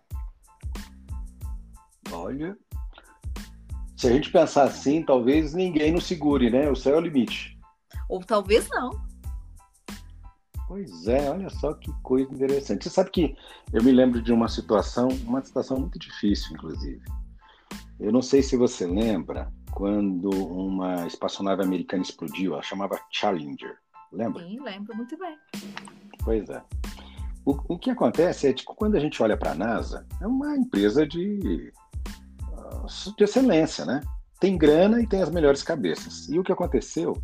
Olha, 2.12 2.56
se 3.96 4.06
a 4.06 4.12
gente 4.12 4.30
pensar 4.30 4.62
assim, 4.62 5.02
talvez 5.02 5.52
ninguém 5.52 5.90
nos 5.90 6.04
segure, 6.04 6.48
né? 6.48 6.70
O 6.70 6.76
céu 6.76 6.94
é 6.94 6.98
o 6.98 7.00
limite. 7.00 7.58
Ou 8.08 8.20
talvez 8.20 8.68
não. 8.70 8.90
Pois 10.68 11.08
é, 11.08 11.28
olha 11.28 11.50
só 11.50 11.74
que 11.74 11.92
coisa 12.04 12.32
interessante. 12.32 12.84
Você 12.84 12.90
sabe 12.90 13.10
que 13.10 13.36
eu 13.72 13.82
me 13.82 13.90
lembro 13.90 14.22
de 14.22 14.32
uma 14.32 14.46
situação, 14.46 15.08
uma 15.26 15.44
situação 15.44 15.76
muito 15.76 15.98
difícil, 15.98 16.52
inclusive. 16.52 17.02
Eu 17.98 18.12
não 18.12 18.22
sei 18.22 18.44
se 18.44 18.56
você 18.56 18.86
lembra 18.86 19.52
quando 19.72 20.30
uma 20.30 21.04
espaçonave 21.04 21.64
americana 21.64 22.04
explodiu, 22.04 22.52
ela 22.52 22.62
chamava 22.62 23.00
Challenger. 23.10 23.81
Lembra? 24.12 24.42
Sim, 24.44 24.60
lembro 24.60 24.96
muito 24.96 25.16
bem. 25.18 25.36
Pois 26.24 26.48
é. 26.48 26.62
O, 27.44 27.74
o 27.74 27.78
que 27.78 27.90
acontece 27.90 28.46
é 28.46 28.52
que 28.52 28.64
quando 28.64 28.96
a 28.96 29.00
gente 29.00 29.22
olha 29.22 29.36
para 29.36 29.52
a 29.52 29.54
NASA, 29.54 30.06
é 30.20 30.26
uma 30.26 30.56
empresa 30.56 31.06
de, 31.06 31.72
ah, 32.56 32.86
de 33.16 33.24
excelência, 33.24 33.84
né? 33.84 34.00
Tem 34.38 34.56
grana 34.56 35.00
e 35.00 35.06
tem 35.06 35.22
as 35.22 35.30
melhores 35.30 35.62
cabeças. 35.62 36.28
E 36.28 36.38
o 36.38 36.44
que 36.44 36.52
aconteceu 36.52 37.20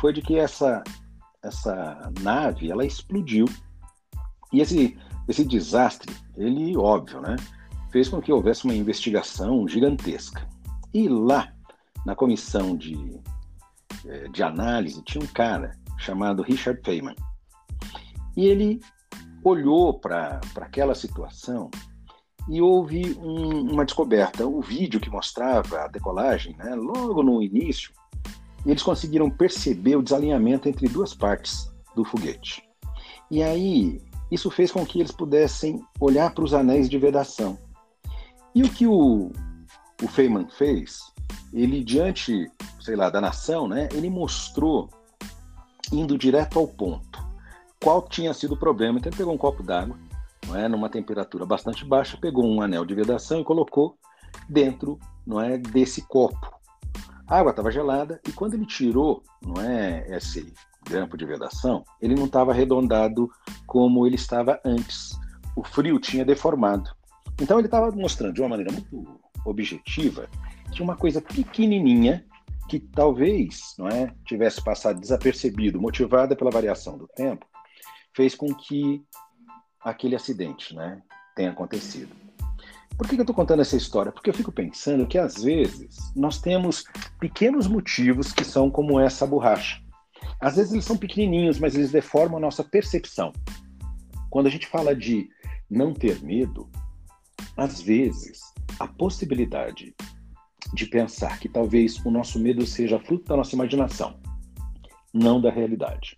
foi 0.00 0.12
de 0.12 0.22
que 0.22 0.36
essa 0.38 0.82
essa 1.42 2.12
nave 2.20 2.70
ela 2.70 2.84
explodiu 2.84 3.46
e 4.52 4.60
esse 4.60 4.98
esse 5.26 5.42
desastre 5.42 6.14
ele 6.36 6.76
óbvio 6.76 7.20
né 7.22 7.36
fez 7.90 8.10
com 8.10 8.20
que 8.20 8.30
houvesse 8.30 8.64
uma 8.64 8.74
investigação 8.74 9.66
gigantesca 9.66 10.46
e 10.92 11.08
lá 11.08 11.50
na 12.04 12.14
comissão 12.14 12.76
de 12.76 13.18
eh, 14.06 14.28
de 14.28 14.42
análise 14.42 15.02
tinha 15.02 15.24
um 15.24 15.28
cara 15.28 15.72
chamado 16.00 16.42
Richard 16.42 16.80
Feynman 16.84 17.14
e 18.36 18.46
ele 18.46 18.80
olhou 19.44 19.98
para 19.98 20.40
aquela 20.56 20.94
situação 20.94 21.70
e 22.48 22.60
houve 22.60 23.16
um, 23.20 23.72
uma 23.72 23.84
descoberta. 23.84 24.46
O 24.46 24.60
vídeo 24.60 25.00
que 25.00 25.10
mostrava 25.10 25.82
a 25.82 25.88
decolagem, 25.88 26.56
né, 26.56 26.74
logo 26.74 27.22
no 27.22 27.42
início, 27.42 27.92
eles 28.64 28.82
conseguiram 28.82 29.30
perceber 29.30 29.96
o 29.96 30.02
desalinhamento 30.02 30.68
entre 30.68 30.88
duas 30.88 31.14
partes 31.14 31.70
do 31.94 32.04
foguete. 32.04 32.62
E 33.30 33.42
aí, 33.42 34.00
isso 34.30 34.50
fez 34.50 34.72
com 34.72 34.84
que 34.84 35.00
eles 35.00 35.12
pudessem 35.12 35.84
olhar 35.98 36.32
para 36.34 36.44
os 36.44 36.54
anéis 36.54 36.88
de 36.88 36.98
vedação. 36.98 37.58
E 38.54 38.62
o 38.62 38.68
que 38.68 38.86
o, 38.86 39.30
o 40.02 40.08
Feynman 40.08 40.48
fez, 40.48 40.98
ele 41.52 41.84
diante, 41.84 42.50
sei 42.80 42.96
lá, 42.96 43.08
da 43.10 43.20
nação, 43.20 43.68
né, 43.68 43.88
ele 43.92 44.10
mostrou, 44.10 44.90
indo 45.92 46.16
direto 46.16 46.58
ao 46.58 46.66
ponto, 46.66 47.24
qual 47.82 48.02
tinha 48.02 48.32
sido 48.34 48.54
o 48.54 48.58
problema. 48.58 48.98
Então 48.98 49.10
ele 49.10 49.16
pegou 49.16 49.34
um 49.34 49.38
copo 49.38 49.62
d'água, 49.62 49.98
não 50.46 50.56
é, 50.56 50.68
numa 50.68 50.88
temperatura 50.88 51.44
bastante 51.46 51.84
baixa, 51.84 52.16
pegou 52.16 52.44
um 52.44 52.60
anel 52.60 52.84
de 52.84 52.94
vedação 52.94 53.40
e 53.40 53.44
colocou 53.44 53.96
dentro, 54.48 54.98
não 55.26 55.40
é, 55.40 55.58
desse 55.58 56.02
copo. 56.02 56.58
A 57.26 57.38
água 57.38 57.50
estava 57.50 57.70
gelada 57.70 58.20
e 58.26 58.32
quando 58.32 58.54
ele 58.54 58.66
tirou, 58.66 59.22
não 59.44 59.62
é, 59.62 60.04
esse 60.16 60.52
grampo 60.84 61.16
de 61.16 61.24
vedação, 61.24 61.84
ele 62.00 62.14
não 62.14 62.24
estava 62.24 62.50
arredondado 62.50 63.30
como 63.66 64.06
ele 64.06 64.16
estava 64.16 64.60
antes. 64.64 65.16
O 65.54 65.62
frio 65.62 66.00
tinha 66.00 66.24
deformado. 66.24 66.90
Então 67.40 67.58
ele 67.58 67.68
estava 67.68 67.90
mostrando 67.92 68.34
de 68.34 68.40
uma 68.40 68.48
maneira 68.48 68.72
muito 68.72 69.20
objetiva 69.44 70.28
que 70.72 70.82
uma 70.82 70.96
coisa 70.96 71.20
pequenininha 71.20 72.24
que 72.70 72.78
talvez 72.78 73.74
não 73.76 73.88
é 73.88 74.14
tivesse 74.24 74.62
passado 74.62 75.00
desapercebido, 75.00 75.80
motivada 75.80 76.36
pela 76.36 76.52
variação 76.52 76.96
do 76.96 77.08
tempo, 77.08 77.44
fez 78.14 78.36
com 78.36 78.54
que 78.54 79.02
aquele 79.80 80.14
acidente 80.14 80.72
né, 80.72 81.02
tenha 81.34 81.50
acontecido. 81.50 82.14
Por 82.96 83.08
que, 83.08 83.16
eu 83.16 83.22
estou 83.22 83.34
contando 83.34 83.60
essa 83.60 83.76
história? 83.76 84.12
Porque 84.12 84.30
eu 84.30 84.34
fico 84.34 84.52
pensando 84.52 85.04
que 85.04 85.18
às 85.18 85.42
vezes 85.42 85.96
nós 86.14 86.40
temos 86.40 86.84
pequenos 87.18 87.66
motivos 87.66 88.32
que 88.32 88.44
são 88.44 88.70
como 88.70 89.00
essa 89.00 89.26
borracha. 89.26 89.82
Às 90.40 90.54
vezes 90.54 90.72
eles 90.72 90.84
são 90.84 90.96
pequenininhos, 90.96 91.58
mas 91.58 91.74
eles 91.74 91.90
deformam 91.90 92.36
a 92.38 92.40
nossa 92.40 92.62
percepção. 92.62 93.32
Quando 94.28 94.46
a 94.46 94.50
gente 94.50 94.68
fala 94.68 94.94
de 94.94 95.28
não 95.68 95.92
ter 95.92 96.22
medo, 96.22 96.70
às 97.56 97.80
vezes 97.80 98.38
a 98.78 98.86
possibilidade 98.86 99.92
de 100.72 100.86
pensar 100.86 101.38
que 101.38 101.48
talvez 101.48 101.98
o 102.04 102.10
nosso 102.10 102.38
medo 102.38 102.66
seja 102.66 102.98
fruto 102.98 103.24
da 103.24 103.36
nossa 103.36 103.54
imaginação, 103.54 104.18
não 105.12 105.40
da 105.40 105.50
realidade. 105.50 106.16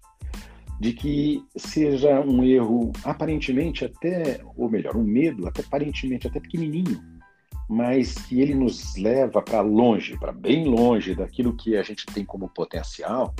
De 0.80 0.92
que 0.92 1.42
seja 1.56 2.20
um 2.20 2.42
erro 2.42 2.92
aparentemente 3.04 3.84
até, 3.84 4.40
ou 4.56 4.68
melhor, 4.68 4.96
um 4.96 5.04
medo 5.04 5.46
até 5.46 5.62
aparentemente 5.62 6.26
até 6.26 6.40
pequenininho, 6.40 7.00
mas 7.68 8.14
que 8.14 8.40
ele 8.40 8.54
nos 8.54 8.96
leva 8.96 9.40
para 9.40 9.60
longe, 9.60 10.18
para 10.18 10.32
bem 10.32 10.66
longe 10.66 11.14
daquilo 11.14 11.56
que 11.56 11.76
a 11.76 11.82
gente 11.82 12.04
tem 12.06 12.24
como 12.24 12.48
potencial, 12.48 13.34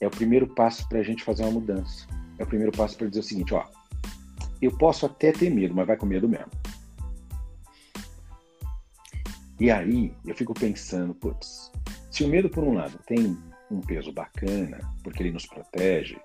é 0.00 0.06
o 0.06 0.10
primeiro 0.10 0.46
passo 0.48 0.86
para 0.88 0.98
a 0.98 1.02
gente 1.02 1.22
fazer 1.22 1.42
uma 1.44 1.52
mudança. 1.52 2.06
É 2.38 2.44
o 2.44 2.46
primeiro 2.46 2.72
passo 2.72 2.98
para 2.98 3.08
dizer 3.08 3.20
o 3.20 3.22
seguinte, 3.22 3.54
ó, 3.54 3.64
eu 4.60 4.76
posso 4.76 5.06
até 5.06 5.32
ter 5.32 5.50
medo, 5.50 5.74
mas 5.74 5.86
vai 5.86 5.96
com 5.96 6.06
medo 6.06 6.28
mesmo. 6.28 6.50
E 9.58 9.70
aí 9.70 10.12
eu 10.24 10.34
fico 10.34 10.52
pensando, 10.52 11.14
putz, 11.14 11.72
se 12.10 12.24
o 12.24 12.28
medo 12.28 12.48
por 12.50 12.62
um 12.62 12.74
lado 12.74 12.98
tem 13.06 13.36
um 13.70 13.80
peso 13.80 14.12
bacana, 14.12 14.78
porque 15.02 15.22
ele 15.22 15.32
nos 15.32 15.46
protege 15.46 16.18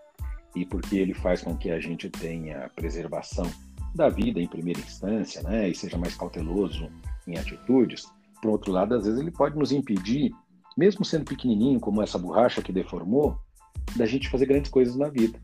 e 0.56 0.66
porque 0.66 0.98
ele 0.98 1.14
faz 1.14 1.42
com 1.42 1.56
que 1.56 1.72
a 1.72 1.80
gente 1.80 2.10
tenha 2.10 2.70
preservação 2.76 3.50
da 3.96 4.10
vida 4.10 4.40
em 4.40 4.48
primeira 4.48 4.80
instância, 4.80 5.42
né, 5.44 5.70
e 5.70 5.76
seja 5.76 5.98
mais 5.98 6.16
cauteloso 6.16 6.90
em 7.28 7.38
atitudes, 7.38 8.06
por 8.42 8.52
outro 8.52 8.72
lado, 8.72 8.96
às 8.96 9.06
vezes 9.06 9.20
ele 9.20 9.32
pode 9.32 9.58
nos 9.58 9.72
impedir, 9.72 10.32
mesmo 10.78 11.06
sendo 11.06 11.26
pequenininho, 11.26 11.80
como 11.80 12.02
essa 12.02 12.18
borracha 12.18 12.62
que 12.62 12.74
deformou, 12.74 13.38
da 13.96 14.06
gente 14.06 14.30
fazer 14.30 14.46
grandes 14.46 14.72
coisas 14.72 14.96
na 14.96 15.10
vida. 15.10 15.40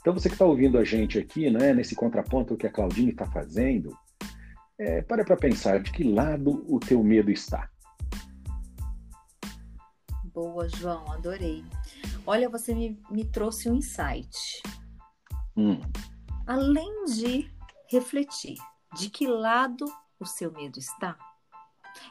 Então, 0.00 0.12
você 0.12 0.28
que 0.28 0.34
está 0.34 0.44
ouvindo 0.44 0.78
a 0.78 0.84
gente 0.84 1.18
aqui, 1.18 1.50
né, 1.50 1.72
nesse 1.72 1.94
contraponto 1.94 2.56
que 2.56 2.66
a 2.66 2.72
Claudine 2.72 3.10
está 3.10 3.26
fazendo, 3.26 3.96
é, 4.78 5.02
para 5.02 5.24
para 5.24 5.36
pensar 5.36 5.80
de 5.80 5.92
que 5.92 6.04
lado 6.04 6.64
o 6.68 6.78
teu 6.80 7.02
medo 7.02 7.30
está. 7.30 7.70
Boa, 10.24 10.68
João, 10.68 11.10
adorei. 11.12 11.64
Olha, 12.26 12.48
você 12.48 12.74
me, 12.74 13.00
me 13.10 13.24
trouxe 13.24 13.68
um 13.70 13.74
insight. 13.74 14.62
Hum. 15.56 15.80
Além 16.46 17.04
de 17.04 17.50
refletir 17.88 18.56
de 18.96 19.10
que 19.10 19.26
lado 19.26 19.84
o 20.18 20.24
seu 20.24 20.50
medo 20.52 20.78
está, 20.78 21.16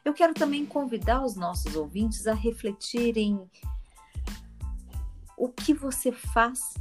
eu 0.06 0.14
quero 0.14 0.34
também 0.34 0.66
convidar 0.66 1.24
os 1.24 1.36
nossos 1.36 1.76
ouvintes 1.76 2.28
a 2.28 2.34
refletirem 2.34 3.50
o 5.38 5.50
que 5.50 5.74
você 5.74 6.12
faz 6.12 6.76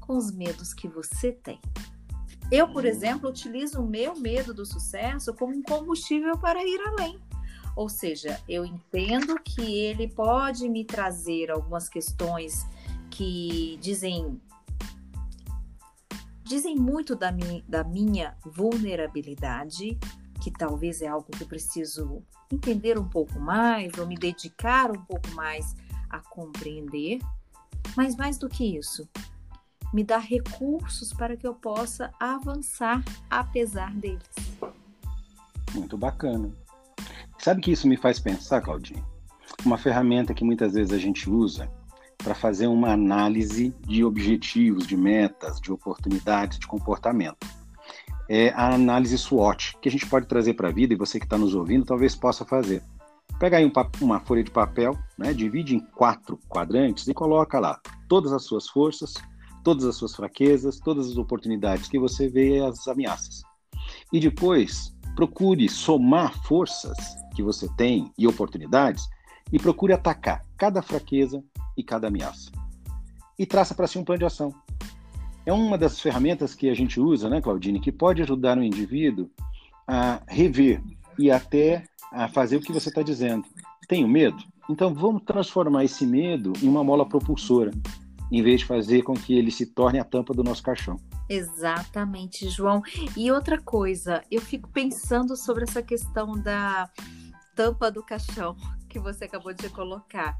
com 0.00 0.16
os 0.16 0.30
medos 0.30 0.72
que 0.72 0.88
você 0.88 1.32
tem. 1.32 1.60
Eu, 2.50 2.68
por 2.68 2.84
exemplo, 2.86 3.28
utilizo 3.28 3.80
o 3.80 3.86
meu 3.86 4.18
medo 4.18 4.54
do 4.54 4.64
sucesso 4.64 5.34
como 5.34 5.54
um 5.54 5.62
combustível 5.62 6.38
para 6.38 6.64
ir 6.64 6.80
além. 6.88 7.18
Ou 7.76 7.88
seja, 7.88 8.40
eu 8.48 8.64
entendo 8.64 9.38
que 9.44 9.62
ele 9.62 10.08
pode 10.08 10.68
me 10.68 10.84
trazer 10.84 11.50
algumas 11.50 11.88
questões 11.88 12.66
que 13.10 13.78
dizem 13.80 14.40
dizem 16.42 16.74
muito 16.74 17.14
da, 17.14 17.30
mi, 17.30 17.62
da 17.68 17.84
minha 17.84 18.34
vulnerabilidade, 18.42 19.98
que 20.42 20.50
talvez 20.50 21.02
é 21.02 21.06
algo 21.06 21.30
que 21.30 21.42
eu 21.42 21.46
preciso 21.46 22.22
entender 22.50 22.98
um 22.98 23.06
pouco 23.06 23.38
mais 23.38 23.92
ou 23.98 24.06
me 24.06 24.16
dedicar 24.16 24.90
um 24.90 25.04
pouco 25.04 25.28
mais 25.32 25.76
a 26.08 26.20
compreender. 26.20 27.18
Mas 27.94 28.16
mais 28.16 28.38
do 28.38 28.48
que 28.48 28.76
isso, 28.76 29.06
me 29.92 30.04
dá 30.04 30.18
recursos 30.18 31.12
para 31.12 31.36
que 31.36 31.46
eu 31.46 31.54
possa 31.54 32.10
avançar 32.18 33.02
apesar 33.30 33.94
deles. 33.94 34.28
Muito 35.74 35.96
bacana. 35.96 36.50
Sabe 37.38 37.60
que 37.60 37.70
isso 37.70 37.86
me 37.86 37.96
faz 37.96 38.18
pensar, 38.18 38.60
Claudinho? 38.60 39.04
Uma 39.64 39.78
ferramenta 39.78 40.34
que 40.34 40.44
muitas 40.44 40.74
vezes 40.74 40.92
a 40.92 40.98
gente 40.98 41.30
usa 41.30 41.70
para 42.16 42.34
fazer 42.34 42.66
uma 42.66 42.92
análise 42.92 43.74
de 43.86 44.04
objetivos, 44.04 44.86
de 44.86 44.96
metas, 44.96 45.60
de 45.60 45.72
oportunidades, 45.72 46.58
de 46.58 46.66
comportamento. 46.66 47.46
É 48.28 48.50
a 48.50 48.74
análise 48.74 49.16
SWOT, 49.16 49.78
que 49.80 49.88
a 49.88 49.92
gente 49.92 50.06
pode 50.06 50.26
trazer 50.26 50.54
para 50.54 50.68
a 50.68 50.72
vida 50.72 50.92
e 50.92 50.96
você 50.96 51.18
que 51.18 51.24
está 51.24 51.38
nos 51.38 51.54
ouvindo 51.54 51.86
talvez 51.86 52.14
possa 52.14 52.44
fazer. 52.44 52.82
Pega 53.38 53.56
aí 53.56 53.64
um, 53.64 53.72
uma 54.00 54.20
folha 54.20 54.42
de 54.42 54.50
papel, 54.50 54.98
né, 55.16 55.32
divide 55.32 55.76
em 55.76 55.80
quatro 55.80 56.38
quadrantes 56.48 57.06
e 57.06 57.14
coloca 57.14 57.58
lá 57.60 57.80
todas 58.08 58.32
as 58.32 58.42
suas 58.42 58.68
forças, 58.68 59.14
todas 59.62 59.84
as 59.84 59.96
suas 59.96 60.14
fraquezas, 60.14 60.78
todas 60.78 61.08
as 61.10 61.16
oportunidades 61.16 61.88
que 61.88 61.98
você 61.98 62.28
vê 62.28 62.58
e 62.58 62.60
as 62.60 62.86
ameaças. 62.88 63.42
E 64.12 64.20
depois, 64.20 64.94
procure 65.14 65.68
somar 65.68 66.32
forças 66.44 66.96
que 67.34 67.42
você 67.42 67.68
tem 67.76 68.12
e 68.16 68.26
oportunidades 68.26 69.08
e 69.52 69.58
procure 69.58 69.92
atacar 69.92 70.44
cada 70.56 70.82
fraqueza 70.82 71.42
e 71.76 71.82
cada 71.82 72.08
ameaça. 72.08 72.50
E 73.38 73.46
traça 73.46 73.74
para 73.74 73.86
si 73.86 73.98
um 73.98 74.04
plano 74.04 74.20
de 74.20 74.24
ação. 74.24 74.52
É 75.46 75.52
uma 75.52 75.78
das 75.78 76.00
ferramentas 76.00 76.54
que 76.54 76.68
a 76.68 76.74
gente 76.74 77.00
usa, 77.00 77.28
né, 77.28 77.40
Claudine, 77.40 77.80
que 77.80 77.92
pode 77.92 78.20
ajudar 78.22 78.58
o 78.58 78.62
indivíduo 78.62 79.30
a 79.86 80.20
rever 80.26 80.82
e 81.18 81.30
até 81.30 81.84
a 82.12 82.28
fazer 82.28 82.56
o 82.56 82.60
que 82.60 82.72
você 82.72 82.88
está 82.88 83.02
dizendo. 83.02 83.44
Tenho 83.88 84.06
medo? 84.06 84.36
Então 84.68 84.92
vamos 84.92 85.22
transformar 85.22 85.84
esse 85.84 86.06
medo 86.06 86.52
em 86.62 86.68
uma 86.68 86.84
mola 86.84 87.08
propulsora 87.08 87.70
em 88.30 88.42
vez 88.42 88.60
de 88.60 88.66
fazer 88.66 89.02
com 89.02 89.14
que 89.14 89.36
ele 89.36 89.50
se 89.50 89.66
torne 89.66 89.98
a 89.98 90.04
tampa 90.04 90.34
do 90.34 90.44
nosso 90.44 90.62
caixão. 90.62 90.96
Exatamente, 91.28 92.48
João. 92.48 92.82
E 93.16 93.30
outra 93.30 93.60
coisa, 93.60 94.22
eu 94.30 94.40
fico 94.40 94.68
pensando 94.68 95.36
sobre 95.36 95.64
essa 95.64 95.82
questão 95.82 96.32
da 96.32 96.90
tampa 97.54 97.90
do 97.90 98.02
caixão 98.02 98.56
que 98.88 98.98
você 98.98 99.24
acabou 99.24 99.52
de 99.52 99.68
colocar. 99.68 100.36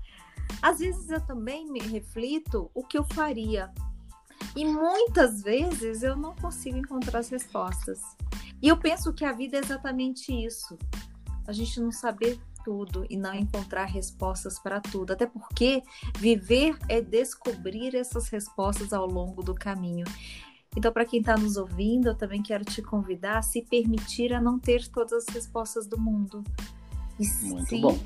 Às 0.63 0.79
vezes 0.79 1.11
eu 1.11 1.21
também 1.21 1.71
me 1.71 1.81
reflito 1.81 2.71
o 2.75 2.83
que 2.83 2.99
eu 2.99 3.05
faria. 3.05 3.71
E 4.57 4.65
muitas 4.65 5.43
vezes 5.43 6.03
eu 6.03 6.17
não 6.17 6.35
consigo 6.35 6.79
encontrar 6.79 7.19
as 7.21 7.29
respostas. 7.29 8.01
E 8.63 8.69
eu 8.69 8.77
penso 8.77 9.13
que 9.13 9.25
a 9.25 9.33
vida 9.33 9.57
é 9.57 9.61
exatamente 9.61 10.33
isso. 10.33 10.79
A 11.47 11.53
gente 11.53 11.81
não 11.81 11.93
saber 11.93 12.39
tudo 12.69 13.07
e 13.09 13.17
não 13.17 13.33
encontrar 13.33 13.87
respostas 13.87 14.59
para 14.59 14.79
tudo. 14.79 15.15
Até 15.15 15.25
porque 15.25 15.83
viver 16.19 16.77
é 16.87 17.01
descobrir 17.01 17.97
essas 17.97 18.29
respostas 18.29 18.93
ao 18.93 19.07
longo 19.07 19.43
do 19.43 19.55
caminho. 19.55 20.05
Então, 20.77 20.93
para 20.93 21.07
quem 21.07 21.21
está 21.21 21.35
nos 21.35 21.57
ouvindo, 21.57 22.09
eu 22.09 22.15
também 22.15 22.43
quero 22.43 22.67
te 22.67 22.83
convidar 22.83 23.39
a 23.39 23.43
se 23.43 23.63
permitir 23.63 24.35
a 24.35 24.41
não 24.41 24.59
ter 24.59 24.87
todas 24.89 25.27
as 25.27 25.35
respostas 25.35 25.87
do 25.87 25.99
mundo. 25.99 26.45
E 27.19 27.27
Muito 27.47 27.67
se, 27.67 27.81
bom. 27.81 27.99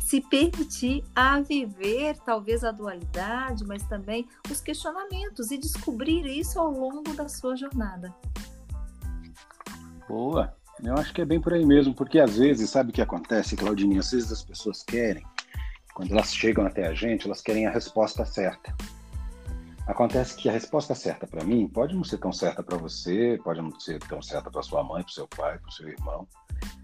Se 0.00 0.20
permitir 0.20 1.04
a 1.14 1.40
viver 1.40 2.18
talvez 2.26 2.64
a 2.64 2.72
dualidade, 2.72 3.64
mas 3.64 3.84
também 3.84 4.26
os 4.50 4.60
questionamentos 4.60 5.52
e 5.52 5.58
descobrir 5.58 6.26
isso 6.26 6.58
ao 6.58 6.72
longo 6.72 7.14
da 7.14 7.28
sua 7.28 7.54
jornada. 7.54 8.12
Boa. 10.08 10.52
Eu 10.84 10.94
acho 10.94 11.14
que 11.14 11.22
é 11.22 11.24
bem 11.24 11.40
por 11.40 11.52
aí 11.54 11.64
mesmo, 11.64 11.94
porque 11.94 12.18
às 12.18 12.38
vezes, 12.38 12.68
sabe 12.70 12.90
o 12.90 12.92
que 12.92 13.00
acontece, 13.00 13.56
Claudinha? 13.56 14.00
Às 14.00 14.10
vezes 14.10 14.32
as 14.32 14.42
pessoas 14.42 14.82
querem, 14.82 15.24
quando 15.94 16.10
elas 16.10 16.34
chegam 16.34 16.66
até 16.66 16.86
a 16.88 16.94
gente, 16.94 17.26
elas 17.26 17.40
querem 17.40 17.66
a 17.66 17.70
resposta 17.70 18.24
certa. 18.24 18.74
Acontece 19.86 20.36
que 20.36 20.48
a 20.48 20.52
resposta 20.52 20.94
certa 20.94 21.26
para 21.26 21.44
mim 21.44 21.68
pode 21.68 21.94
não 21.94 22.04
ser 22.04 22.18
tão 22.18 22.32
certa 22.32 22.62
para 22.62 22.76
você, 22.76 23.38
pode 23.44 23.60
não 23.60 23.78
ser 23.78 23.98
tão 24.00 24.22
certa 24.22 24.50
para 24.50 24.62
sua 24.62 24.82
mãe, 24.82 25.02
para 25.02 25.12
seu 25.12 25.28
pai, 25.28 25.58
para 25.58 25.70
seu 25.70 25.88
irmão. 25.88 26.26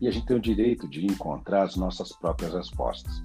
E 0.01 0.09
a 0.09 0.11
gente 0.11 0.27
tem 0.27 0.37
o 0.37 0.41
direito 0.41 0.89
de 0.89 1.05
encontrar 1.05 1.63
as 1.63 1.77
nossas 1.77 2.13
próprias 2.13 2.55
respostas. 2.55 3.23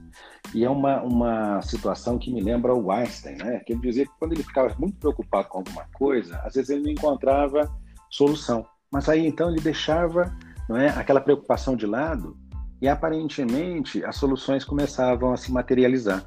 E 0.53 0.63
é 0.63 0.69
uma, 0.69 1.01
uma 1.01 1.61
situação 1.61 2.19
que 2.19 2.31
me 2.31 2.41
lembra 2.41 2.73
o 2.73 2.91
Einstein, 2.91 3.37
né? 3.37 3.59
Que 3.65 3.73
ele 3.73 3.81
dizia 3.81 4.05
que 4.05 4.11
quando 4.19 4.33
ele 4.33 4.43
ficava 4.43 4.73
muito 4.77 4.97
preocupado 4.97 5.47
com 5.49 5.59
alguma 5.59 5.85
coisa, 5.93 6.37
às 6.43 6.53
vezes 6.53 6.69
ele 6.69 6.83
não 6.83 6.91
encontrava 6.91 7.71
solução. 8.09 8.65
Mas 8.91 9.09
aí 9.09 9.25
então 9.25 9.49
ele 9.49 9.59
deixava 9.59 10.35
não 10.67 10.77
é? 10.77 10.89
aquela 10.89 11.21
preocupação 11.21 11.75
de 11.75 11.85
lado 11.85 12.37
e 12.81 12.87
aparentemente 12.87 14.03
as 14.03 14.15
soluções 14.15 14.65
começavam 14.65 15.31
a 15.31 15.37
se 15.37 15.51
materializar. 15.51 16.25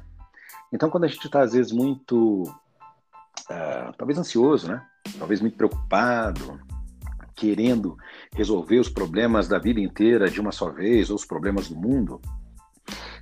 Então, 0.73 0.89
quando 0.89 1.05
a 1.05 1.07
gente 1.07 1.25
está 1.25 1.41
às 1.41 1.53
vezes 1.53 1.71
muito, 1.71 2.43
uh, 2.43 3.93
talvez 3.97 4.17
ansioso, 4.17 4.67
né? 4.67 4.83
talvez 5.17 5.39
muito 5.39 5.55
preocupado, 5.55 6.59
querendo 7.35 7.95
resolver 8.33 8.79
os 8.79 8.89
problemas 8.89 9.47
da 9.47 9.59
vida 9.59 9.79
inteira 9.79 10.29
de 10.29 10.41
uma 10.41 10.51
só 10.51 10.71
vez, 10.71 11.09
ou 11.09 11.15
os 11.15 11.25
problemas 11.25 11.69
do 11.69 11.75
mundo, 11.75 12.19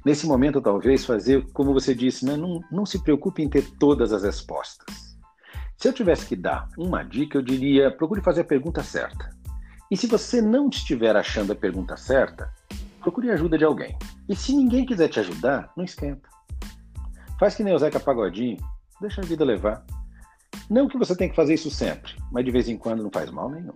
nesse 0.06 0.26
momento 0.26 0.62
talvez 0.62 1.06
fazer, 1.06 1.46
como 1.52 1.74
você 1.74 1.94
disse, 1.94 2.26
né? 2.26 2.38
não, 2.38 2.62
não 2.72 2.86
se 2.86 3.04
preocupe 3.04 3.44
em 3.44 3.50
ter 3.50 3.70
todas 3.78 4.14
as 4.14 4.24
respostas. 4.24 5.18
Se 5.78 5.90
eu 5.90 5.94
tivesse 5.94 6.26
que 6.26 6.38
dar 6.38 6.70
uma 6.78 7.04
dica, 7.04 7.38
eu 7.38 7.42
diria: 7.42 7.92
procure 7.92 8.22
fazer 8.22 8.42
a 8.42 8.46
pergunta 8.46 8.82
certa. 8.82 9.35
E 9.92 9.98
se 9.98 10.08
você 10.08 10.42
não 10.42 10.68
estiver 10.70 11.16
achando 11.16 11.54
a 11.54 11.56
pergunta 11.56 11.96
certa, 11.96 12.52
procure 13.00 13.30
ajuda 13.30 13.58
de 13.58 13.64
alguém. 13.64 13.98
E 14.28 14.36
se 14.36 14.56
ninguém 14.56 14.86
quiser 14.86 15.10
te 15.10 15.20
ajudar, 15.20 15.72
não 15.78 15.86
esquenta. 15.86 16.28
Faz 17.40 17.56
que 17.56 17.64
nem 17.64 17.74
o 17.74 17.78
Zeca 17.78 18.00
Pagodinho, 18.00 18.58
deixa 19.00 19.22
a 19.22 19.26
vida 19.26 19.46
levar. 19.46 19.86
Não 20.70 20.88
que 20.88 20.98
você 20.98 21.16
tenha 21.16 21.30
que 21.30 21.36
fazer 21.36 21.54
isso 21.54 21.70
sempre, 21.70 22.16
mas 22.32 22.44
de 22.44 22.52
vez 22.52 22.68
em 22.68 22.78
quando 22.78 23.04
não 23.04 23.12
faz 23.12 23.30
mal 23.30 23.50
nenhum. 23.50 23.74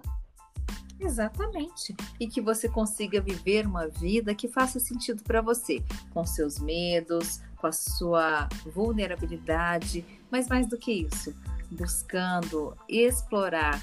Exatamente. 1.00 1.96
E 2.20 2.28
que 2.28 2.42
você 2.42 2.68
consiga 2.68 3.22
viver 3.22 3.66
uma 3.66 3.88
vida 3.88 4.36
que 4.36 4.48
faça 4.48 4.80
sentido 4.80 5.24
para 5.24 5.42
você, 5.42 5.84
com 6.12 6.26
seus 6.26 6.60
medos, 6.60 7.42
com 7.58 7.68
a 7.68 7.72
sua 7.72 8.50
vulnerabilidade, 8.74 10.04
mas 10.32 10.48
mais 10.48 10.68
do 10.68 10.78
que 10.78 10.92
isso, 10.92 11.34
buscando 11.72 12.76
explorar 12.88 13.82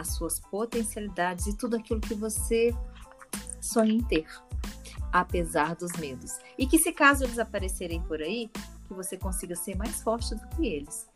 as 0.00 0.08
suas 0.08 0.38
potencialidades 0.38 1.46
e 1.46 1.56
tudo 1.56 1.76
aquilo 1.76 2.00
que 2.00 2.14
você 2.14 2.74
sonha 3.60 3.92
em 3.92 4.02
ter, 4.02 4.26
apesar 5.12 5.74
dos 5.74 5.92
medos. 5.92 6.38
E 6.56 6.66
que 6.66 6.78
se 6.78 6.92
caso 6.92 7.24
eles 7.24 7.38
aparecerem 7.38 8.02
por 8.02 8.20
aí, 8.20 8.50
que 8.86 8.94
você 8.94 9.16
consiga 9.16 9.54
ser 9.54 9.76
mais 9.76 10.02
forte 10.02 10.34
do 10.34 10.48
que 10.48 10.66
eles 10.66 11.06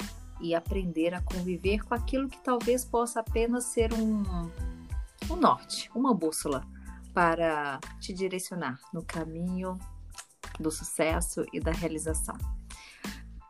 e 0.40 0.54
aprender 0.54 1.14
a 1.14 1.22
conviver 1.22 1.84
com 1.84 1.94
aquilo 1.94 2.28
que 2.28 2.42
talvez 2.42 2.84
possa 2.84 3.20
apenas 3.20 3.64
ser 3.64 3.92
um, 3.94 4.22
um 5.30 5.36
norte, 5.36 5.90
uma 5.94 6.12
bússola 6.12 6.66
para 7.14 7.78
te 8.00 8.12
direcionar 8.12 8.80
no 8.92 9.02
caminho 9.02 9.78
do 10.58 10.70
sucesso 10.70 11.44
e 11.52 11.60
da 11.60 11.70
realização. 11.70 12.36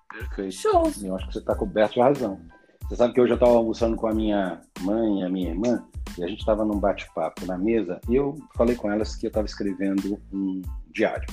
Perfeito. 0.09 0.53
Show! 0.53 0.93
Eu 1.03 1.17
acho 1.17 1.27
que 1.27 1.33
você 1.33 1.39
está 1.39 1.55
coberto 1.55 1.95
de 1.95 2.01
razão. 2.01 2.41
Você 2.89 2.97
sabe 2.97 3.15
que 3.15 3.21
hoje 3.21 3.33
eu 3.33 3.37
estava 3.37 3.53
almoçando 3.53 3.97
com 3.97 4.07
a 4.07 4.15
minha 4.15 4.61
mãe 4.81 5.21
e 5.21 5.25
a 5.25 5.29
minha 5.29 5.51
irmã, 5.51 5.85
e 6.19 6.25
a 6.25 6.29
gente 6.29 6.41
estava 6.41 6.65
num 6.65 6.79
bate-papo 6.79 7.47
na 7.47 7.57
mesa, 7.57 8.01
e 8.09 8.17
eu 8.17 8.37
falei 8.55 8.77
com 8.77 8.91
elas 8.91 9.17
que 9.17 9.27
eu 9.27 9.29
estava 9.29 9.47
escrevendo 9.47 10.21
um 10.33 10.61
diário. 10.93 11.27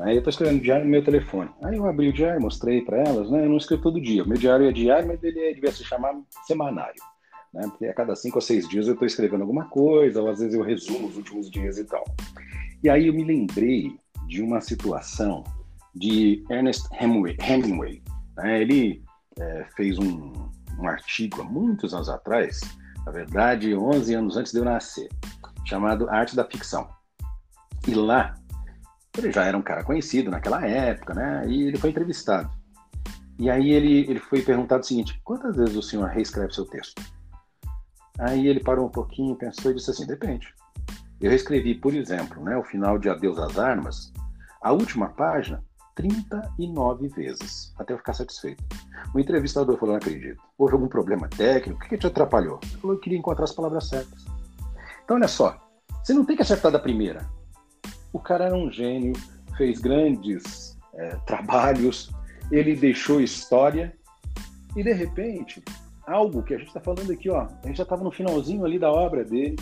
Aí 0.00 0.14
eu 0.14 0.18
estou 0.18 0.30
escrevendo 0.30 0.62
diário 0.62 0.84
no 0.84 0.90
meu 0.90 1.02
telefone. 1.02 1.50
Aí 1.64 1.76
eu 1.76 1.86
abri 1.86 2.08
o 2.08 2.12
diário, 2.12 2.40
mostrei 2.40 2.82
para 2.82 2.98
elas, 2.98 3.30
né? 3.30 3.44
Eu 3.44 3.48
não 3.48 3.56
escrevo 3.56 3.82
todo 3.82 4.00
dia. 4.00 4.24
Meu 4.24 4.38
diário 4.38 4.68
é 4.68 4.72
diário, 4.72 5.08
mas 5.08 5.22
ele 5.24 5.54
devia 5.54 5.72
se 5.72 5.84
chamar 5.84 6.14
semanário. 6.46 7.02
Né? 7.52 7.62
Porque 7.62 7.86
a 7.86 7.94
cada 7.94 8.14
cinco 8.14 8.36
ou 8.36 8.42
seis 8.42 8.68
dias 8.68 8.86
eu 8.86 8.92
estou 8.92 9.06
escrevendo 9.06 9.40
alguma 9.40 9.64
coisa, 9.64 10.22
ou 10.22 10.30
às 10.30 10.38
vezes 10.38 10.54
eu 10.54 10.62
resumo 10.62 11.08
os 11.08 11.16
últimos 11.16 11.50
dias 11.50 11.78
e 11.78 11.84
tal. 11.84 12.04
E 12.84 12.88
aí 12.88 13.08
eu 13.08 13.12
me 13.12 13.24
lembrei 13.24 13.98
de 14.28 14.40
uma 14.40 14.60
situação 14.60 15.42
de 15.96 16.44
Ernest 16.48 16.86
Hemingway. 17.00 17.36
Hemingway 17.40 18.00
né? 18.36 18.62
Ele 18.62 19.02
é, 19.38 19.66
fez 19.76 19.98
um, 19.98 20.32
um 20.78 20.88
artigo 20.88 21.42
há 21.42 21.44
muitos 21.44 21.92
anos 21.92 22.08
atrás, 22.08 22.60
na 23.04 23.12
verdade, 23.12 23.74
11 23.74 24.14
anos 24.14 24.36
antes 24.36 24.52
de 24.52 24.58
eu 24.58 24.64
nascer, 24.64 25.08
chamado 25.64 26.08
Arte 26.08 26.36
da 26.36 26.44
Ficção. 26.44 26.88
E 27.86 27.94
lá 27.94 28.34
ele 29.16 29.32
já 29.32 29.44
era 29.44 29.56
um 29.56 29.62
cara 29.62 29.82
conhecido 29.82 30.30
naquela 30.30 30.64
época, 30.66 31.14
né? 31.14 31.44
E 31.48 31.64
ele 31.64 31.78
foi 31.78 31.90
entrevistado. 31.90 32.50
E 33.38 33.48
aí 33.48 33.70
ele, 33.70 34.00
ele 34.10 34.18
foi 34.18 34.42
perguntado 34.42 34.82
o 34.82 34.86
seguinte: 34.86 35.20
quantas 35.24 35.56
vezes 35.56 35.76
o 35.76 35.82
senhor 35.82 36.08
reescreve 36.08 36.54
seu 36.54 36.66
texto? 36.66 37.02
Aí 38.18 38.46
ele 38.46 38.60
parou 38.60 38.86
um 38.86 38.90
pouquinho, 38.90 39.36
pensou 39.36 39.70
e 39.70 39.74
disse 39.74 39.90
assim: 39.90 40.06
depende. 40.06 40.52
Eu 41.20 41.30
reescrevi, 41.30 41.74
por 41.74 41.94
exemplo, 41.94 42.42
né, 42.42 42.56
o 42.56 42.64
final 42.64 42.98
de 42.98 43.08
Adeus 43.08 43.38
às 43.38 43.58
Armas, 43.58 44.12
a 44.62 44.72
última 44.72 45.08
página, 45.08 45.64
39 45.98 47.08
vezes, 47.08 47.74
até 47.76 47.92
eu 47.92 47.98
ficar 47.98 48.12
satisfeito. 48.12 48.62
O 49.12 49.18
entrevistador 49.18 49.76
falou: 49.76 49.94
não 49.94 50.00
acredito. 50.00 50.40
Houve 50.56 50.74
algum 50.74 50.86
problema 50.86 51.28
técnico? 51.28 51.84
O 51.84 51.88
que, 51.88 51.98
te 51.98 52.06
atrapalhou? 52.06 52.60
Ele 52.62 52.80
falou: 52.80 52.96
eu 52.96 53.00
queria 53.00 53.18
encontrar 53.18 53.44
as 53.44 53.52
palavras 53.52 53.88
certas. 53.88 54.24
Então, 55.02 55.16
olha 55.16 55.26
só, 55.26 55.60
você 56.02 56.14
não 56.14 56.24
tem 56.24 56.36
que 56.36 56.42
acertar 56.42 56.70
da 56.70 56.78
primeira. 56.78 57.28
O 58.12 58.20
cara 58.20 58.46
era 58.46 58.54
um 58.54 58.70
gênio, 58.70 59.12
fez 59.56 59.80
grandes 59.80 60.78
é, 60.94 61.16
trabalhos, 61.26 62.12
ele 62.52 62.76
deixou 62.76 63.20
história 63.20 63.92
e 64.76 64.82
de 64.84 64.92
repente 64.92 65.62
algo 66.06 66.42
que 66.44 66.54
a 66.54 66.58
gente 66.58 66.68
está 66.68 66.80
falando 66.80 67.12
aqui, 67.12 67.28
ó, 67.28 67.40
a 67.42 67.66
gente 67.66 67.76
já 67.76 67.82
estava 67.82 68.04
no 68.04 68.10
finalzinho 68.10 68.64
ali 68.64 68.78
da 68.78 68.90
obra 68.90 69.24
dele 69.24 69.56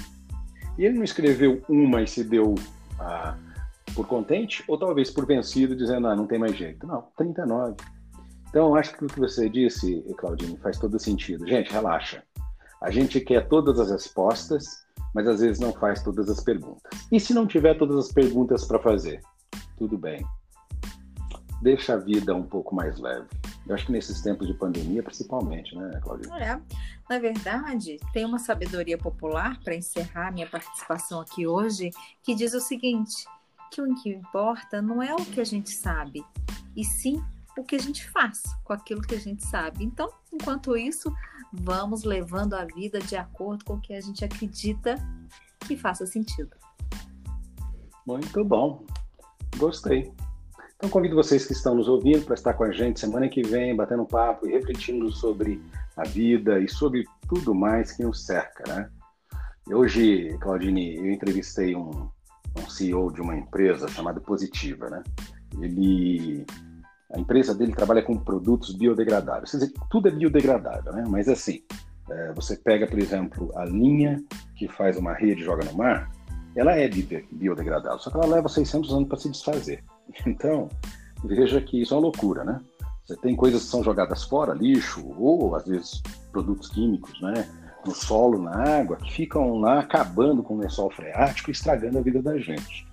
e 0.79 0.85
ele 0.85 0.96
não 0.96 1.05
escreveu 1.05 1.62
uma 1.68 2.03
e 2.03 2.07
se 2.07 2.22
deu 2.22 2.55
ah, 3.01 3.37
por 3.97 4.07
contente 4.07 4.63
ou 4.69 4.79
talvez 4.79 5.11
por 5.11 5.27
vencido 5.27 5.75
dizendo 5.75 6.07
ah 6.07 6.15
não 6.15 6.27
tem 6.27 6.39
mais 6.39 6.55
jeito, 6.55 6.87
não, 6.87 7.09
39. 7.17 7.75
Então 8.49 8.77
acho 8.77 8.97
que 8.97 9.05
o 9.05 9.09
que 9.09 9.19
você 9.19 9.49
disse, 9.49 10.05
Claudine, 10.17 10.57
faz 10.59 10.79
todo 10.79 10.99
sentido. 11.01 11.47
Gente, 11.49 11.73
relaxa. 11.73 12.23
A 12.81 12.91
gente 12.91 13.21
quer 13.21 13.49
todas 13.49 13.81
as 13.81 13.91
respostas 13.91 14.87
mas 15.17 15.27
às 15.27 15.41
vezes 15.41 15.59
não 15.59 15.73
faz 15.73 16.03
todas 16.03 16.29
as 16.29 16.45
perguntas. 16.45 17.09
E 17.11 17.19
se 17.19 17.33
não 17.33 17.47
tiver 17.47 17.73
todas 17.79 17.97
as 17.97 18.13
perguntas 18.13 18.67
para 18.67 18.79
fazer? 18.79 19.23
Tudo 19.79 19.97
bem. 19.97 20.23
Deixa 21.63 21.95
a 21.95 21.97
vida 21.97 22.35
um 22.35 22.43
pouco 22.43 22.75
mais 22.75 22.99
leve. 22.99 23.27
Eu 23.67 23.75
acho 23.75 23.87
que 23.87 23.93
nesses 23.93 24.21
tempos 24.21 24.47
de 24.47 24.53
pandemia, 24.53 25.03
principalmente, 25.03 25.75
né, 25.75 25.99
Cláudia? 26.03 26.31
É. 26.35 26.61
Na 27.09 27.19
verdade, 27.19 27.99
tem 28.13 28.27
uma 28.27 28.39
sabedoria 28.39 28.99
popular, 28.99 29.59
para 29.65 29.75
encerrar 29.75 30.31
minha 30.33 30.47
participação 30.47 31.19
aqui 31.19 31.47
hoje, 31.47 31.89
que 32.23 32.35
diz 32.35 32.53
o 32.53 32.61
seguinte: 32.61 33.25
que 33.77 33.83
o 33.83 33.95
que 33.95 34.09
importa 34.11 34.81
não 34.81 35.03
é 35.03 35.15
o 35.15 35.25
que 35.25 35.41
a 35.41 35.45
gente 35.45 35.71
sabe, 35.71 36.25
e 36.75 36.83
sim 36.83 37.23
o 37.59 37.62
que 37.62 37.77
a 37.77 37.79
gente 37.79 38.09
faz 38.09 38.43
com 38.65 38.73
aquilo 38.73 39.03
que 39.03 39.15
a 39.15 39.21
gente 39.21 39.45
sabe. 39.45 39.85
Então, 39.85 40.09
enquanto 40.33 40.77
isso, 40.77 41.12
vamos 41.53 42.05
levando 42.05 42.55
a 42.55 42.65
vida 42.65 42.99
de 42.99 43.17
acordo 43.17 43.65
com 43.65 43.75
o 43.75 43.81
que 43.81 43.95
a 43.95 44.01
gente 44.01 44.25
acredita 44.25 44.97
que 45.61 45.77
faça 45.77 46.07
sentido. 46.07 46.57
Muito 48.07 48.45
bom. 48.45 48.85
Gostei. 49.57 50.12
Então 50.77 50.91
convido 50.91 51.17
vocês 51.17 51.47
que 51.47 51.53
estão 51.53 51.75
nos 51.75 51.89
ouvindo 51.89 52.25
para 52.25 52.35
estar 52.35 52.53
com 52.55 52.65
a 52.65 52.71
gente 52.71 53.01
semana 53.01 53.29
que 53.29 53.43
vem, 53.43 53.75
batendo 53.75 54.05
papo 54.05 54.47
e 54.47 54.53
refletindo 54.53 55.11
sobre 55.11 55.62
a 55.97 56.05
vida 56.05 56.61
e 56.61 56.69
sobre 56.69 57.05
tudo 57.27 57.55
mais 57.55 57.93
que 57.93 58.03
nos 58.03 58.25
cerca, 58.25 58.65
né? 58.69 58.91
Hoje, 59.67 60.37
Claudine, 60.39 60.97
eu 60.97 61.11
entrevistei 61.11 61.75
um, 61.75 62.09
um 62.59 62.69
CEO 62.69 63.12
de 63.12 63.21
uma 63.21 63.37
empresa 63.37 63.88
chamada 63.88 64.21
Positiva, 64.21 64.88
né? 64.90 65.03
Ele 65.61 66.45
a 67.14 67.21
empresa 67.21 67.55
dele 67.55 67.73
trabalha 67.73 68.03
com 68.03 68.19
produtos 68.19 68.75
biodegradáveis. 68.75 69.53
Quer 69.53 69.59
dizer, 69.59 69.73
tudo 69.88 70.09
é 70.09 70.11
biodegradável, 70.11 70.92
né? 70.92 71.05
Mas 71.09 71.29
assim, 71.29 71.62
é, 72.11 72.33
você 72.33 72.57
pega, 72.57 72.87
por 72.87 72.99
exemplo, 72.99 73.53
a 73.57 73.64
linha 73.64 74.23
que 74.57 74.69
faz 74.69 74.97
uma 74.97 75.14
rede 75.14 75.42
e 75.42 75.45
joga 75.45 75.64
no 75.64 75.77
mar, 75.77 76.11
ela 76.57 76.73
é 76.73 76.88
biodegradável, 76.88 77.99
só 77.99 78.11
que 78.11 78.16
ela 78.16 78.27
leva 78.27 78.49
600 78.49 78.92
anos 78.92 79.09
para 79.09 79.19
se 79.19 79.31
desfazer. 79.31 79.85
Então, 80.27 80.69
veja 81.25 81.61
que 81.61 81.83
isso 81.83 81.92
é 81.92 81.97
uma 81.97 82.05
loucura, 82.05 82.45
né? 82.45 82.61
Você 83.05 83.16
tem 83.16 83.37
coisas 83.37 83.64
que 83.64 83.69
são 83.69 83.83
jogadas 83.83 84.25
fora, 84.25 84.55
lixo, 84.55 85.05
ou 85.19 85.55
às 85.55 85.66
vezes 85.66 86.03
produtos 86.33 86.69
químicos, 86.71 87.21
né? 87.21 87.49
No 87.87 87.94
solo, 87.94 88.42
na 88.42 88.81
água, 88.81 88.96
que 88.96 89.12
ficam 89.12 89.59
lá 89.59 89.81
acabando 89.81 90.42
com 90.42 90.55
o 90.55 90.59
lençol 90.59 90.90
freático 90.90 91.51
e 91.51 91.53
estragando 91.53 91.99
a 91.99 92.03
vida 92.03 92.20
da 92.20 92.37
gente. 92.38 92.87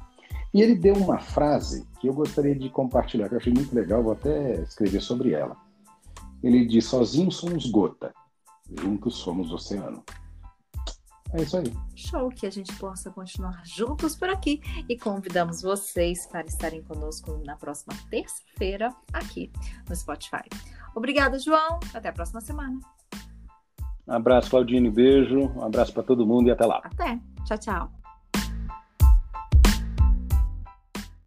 E 0.53 0.61
ele 0.61 0.75
deu 0.75 0.95
uma 0.95 1.17
frase 1.17 1.87
que 1.99 2.07
eu 2.07 2.13
gostaria 2.13 2.55
de 2.55 2.69
compartilhar, 2.69 3.27
que 3.27 3.33
eu 3.33 3.39
achei 3.39 3.51
muito 3.51 3.73
legal, 3.73 4.03
vou 4.03 4.13
até 4.13 4.61
escrever 4.61 5.01
sobre 5.01 5.33
ela. 5.33 5.57
Ele 6.43 6.65
diz: 6.65 6.85
Sozinhos 6.85 7.37
somos 7.37 7.65
gota, 7.71 8.13
juntos 8.69 9.15
somos 9.15 9.51
oceano. 9.51 10.03
É 11.33 11.41
isso 11.41 11.57
aí. 11.57 11.73
Show 11.95 12.29
que 12.29 12.45
a 12.45 12.51
gente 12.51 12.75
possa 12.75 13.09
continuar 13.09 13.63
juntos 13.65 14.15
por 14.15 14.29
aqui 14.29 14.61
e 14.87 14.95
convidamos 14.95 15.63
vocês 15.63 16.27
para 16.27 16.45
estarem 16.45 16.83
conosco 16.83 17.41
na 17.43 17.55
próxima 17.55 17.95
terça-feira 18.11 18.95
aqui 19.11 19.51
no 19.89 19.95
Spotify. 19.95 20.43
Obrigada, 20.95 21.39
João. 21.39 21.79
Até 21.91 22.09
a 22.09 22.13
próxima 22.13 22.39
semana. 22.39 22.79
Um 24.07 24.13
abraço, 24.13 24.49
Claudine. 24.49 24.89
Beijo. 24.89 25.51
Um 25.55 25.63
abraço 25.63 25.93
para 25.93 26.03
todo 26.03 26.25
mundo 26.25 26.47
e 26.47 26.51
até 26.51 26.65
lá. 26.65 26.81
Até. 26.83 27.19
Tchau, 27.45 27.57
tchau. 27.57 28.02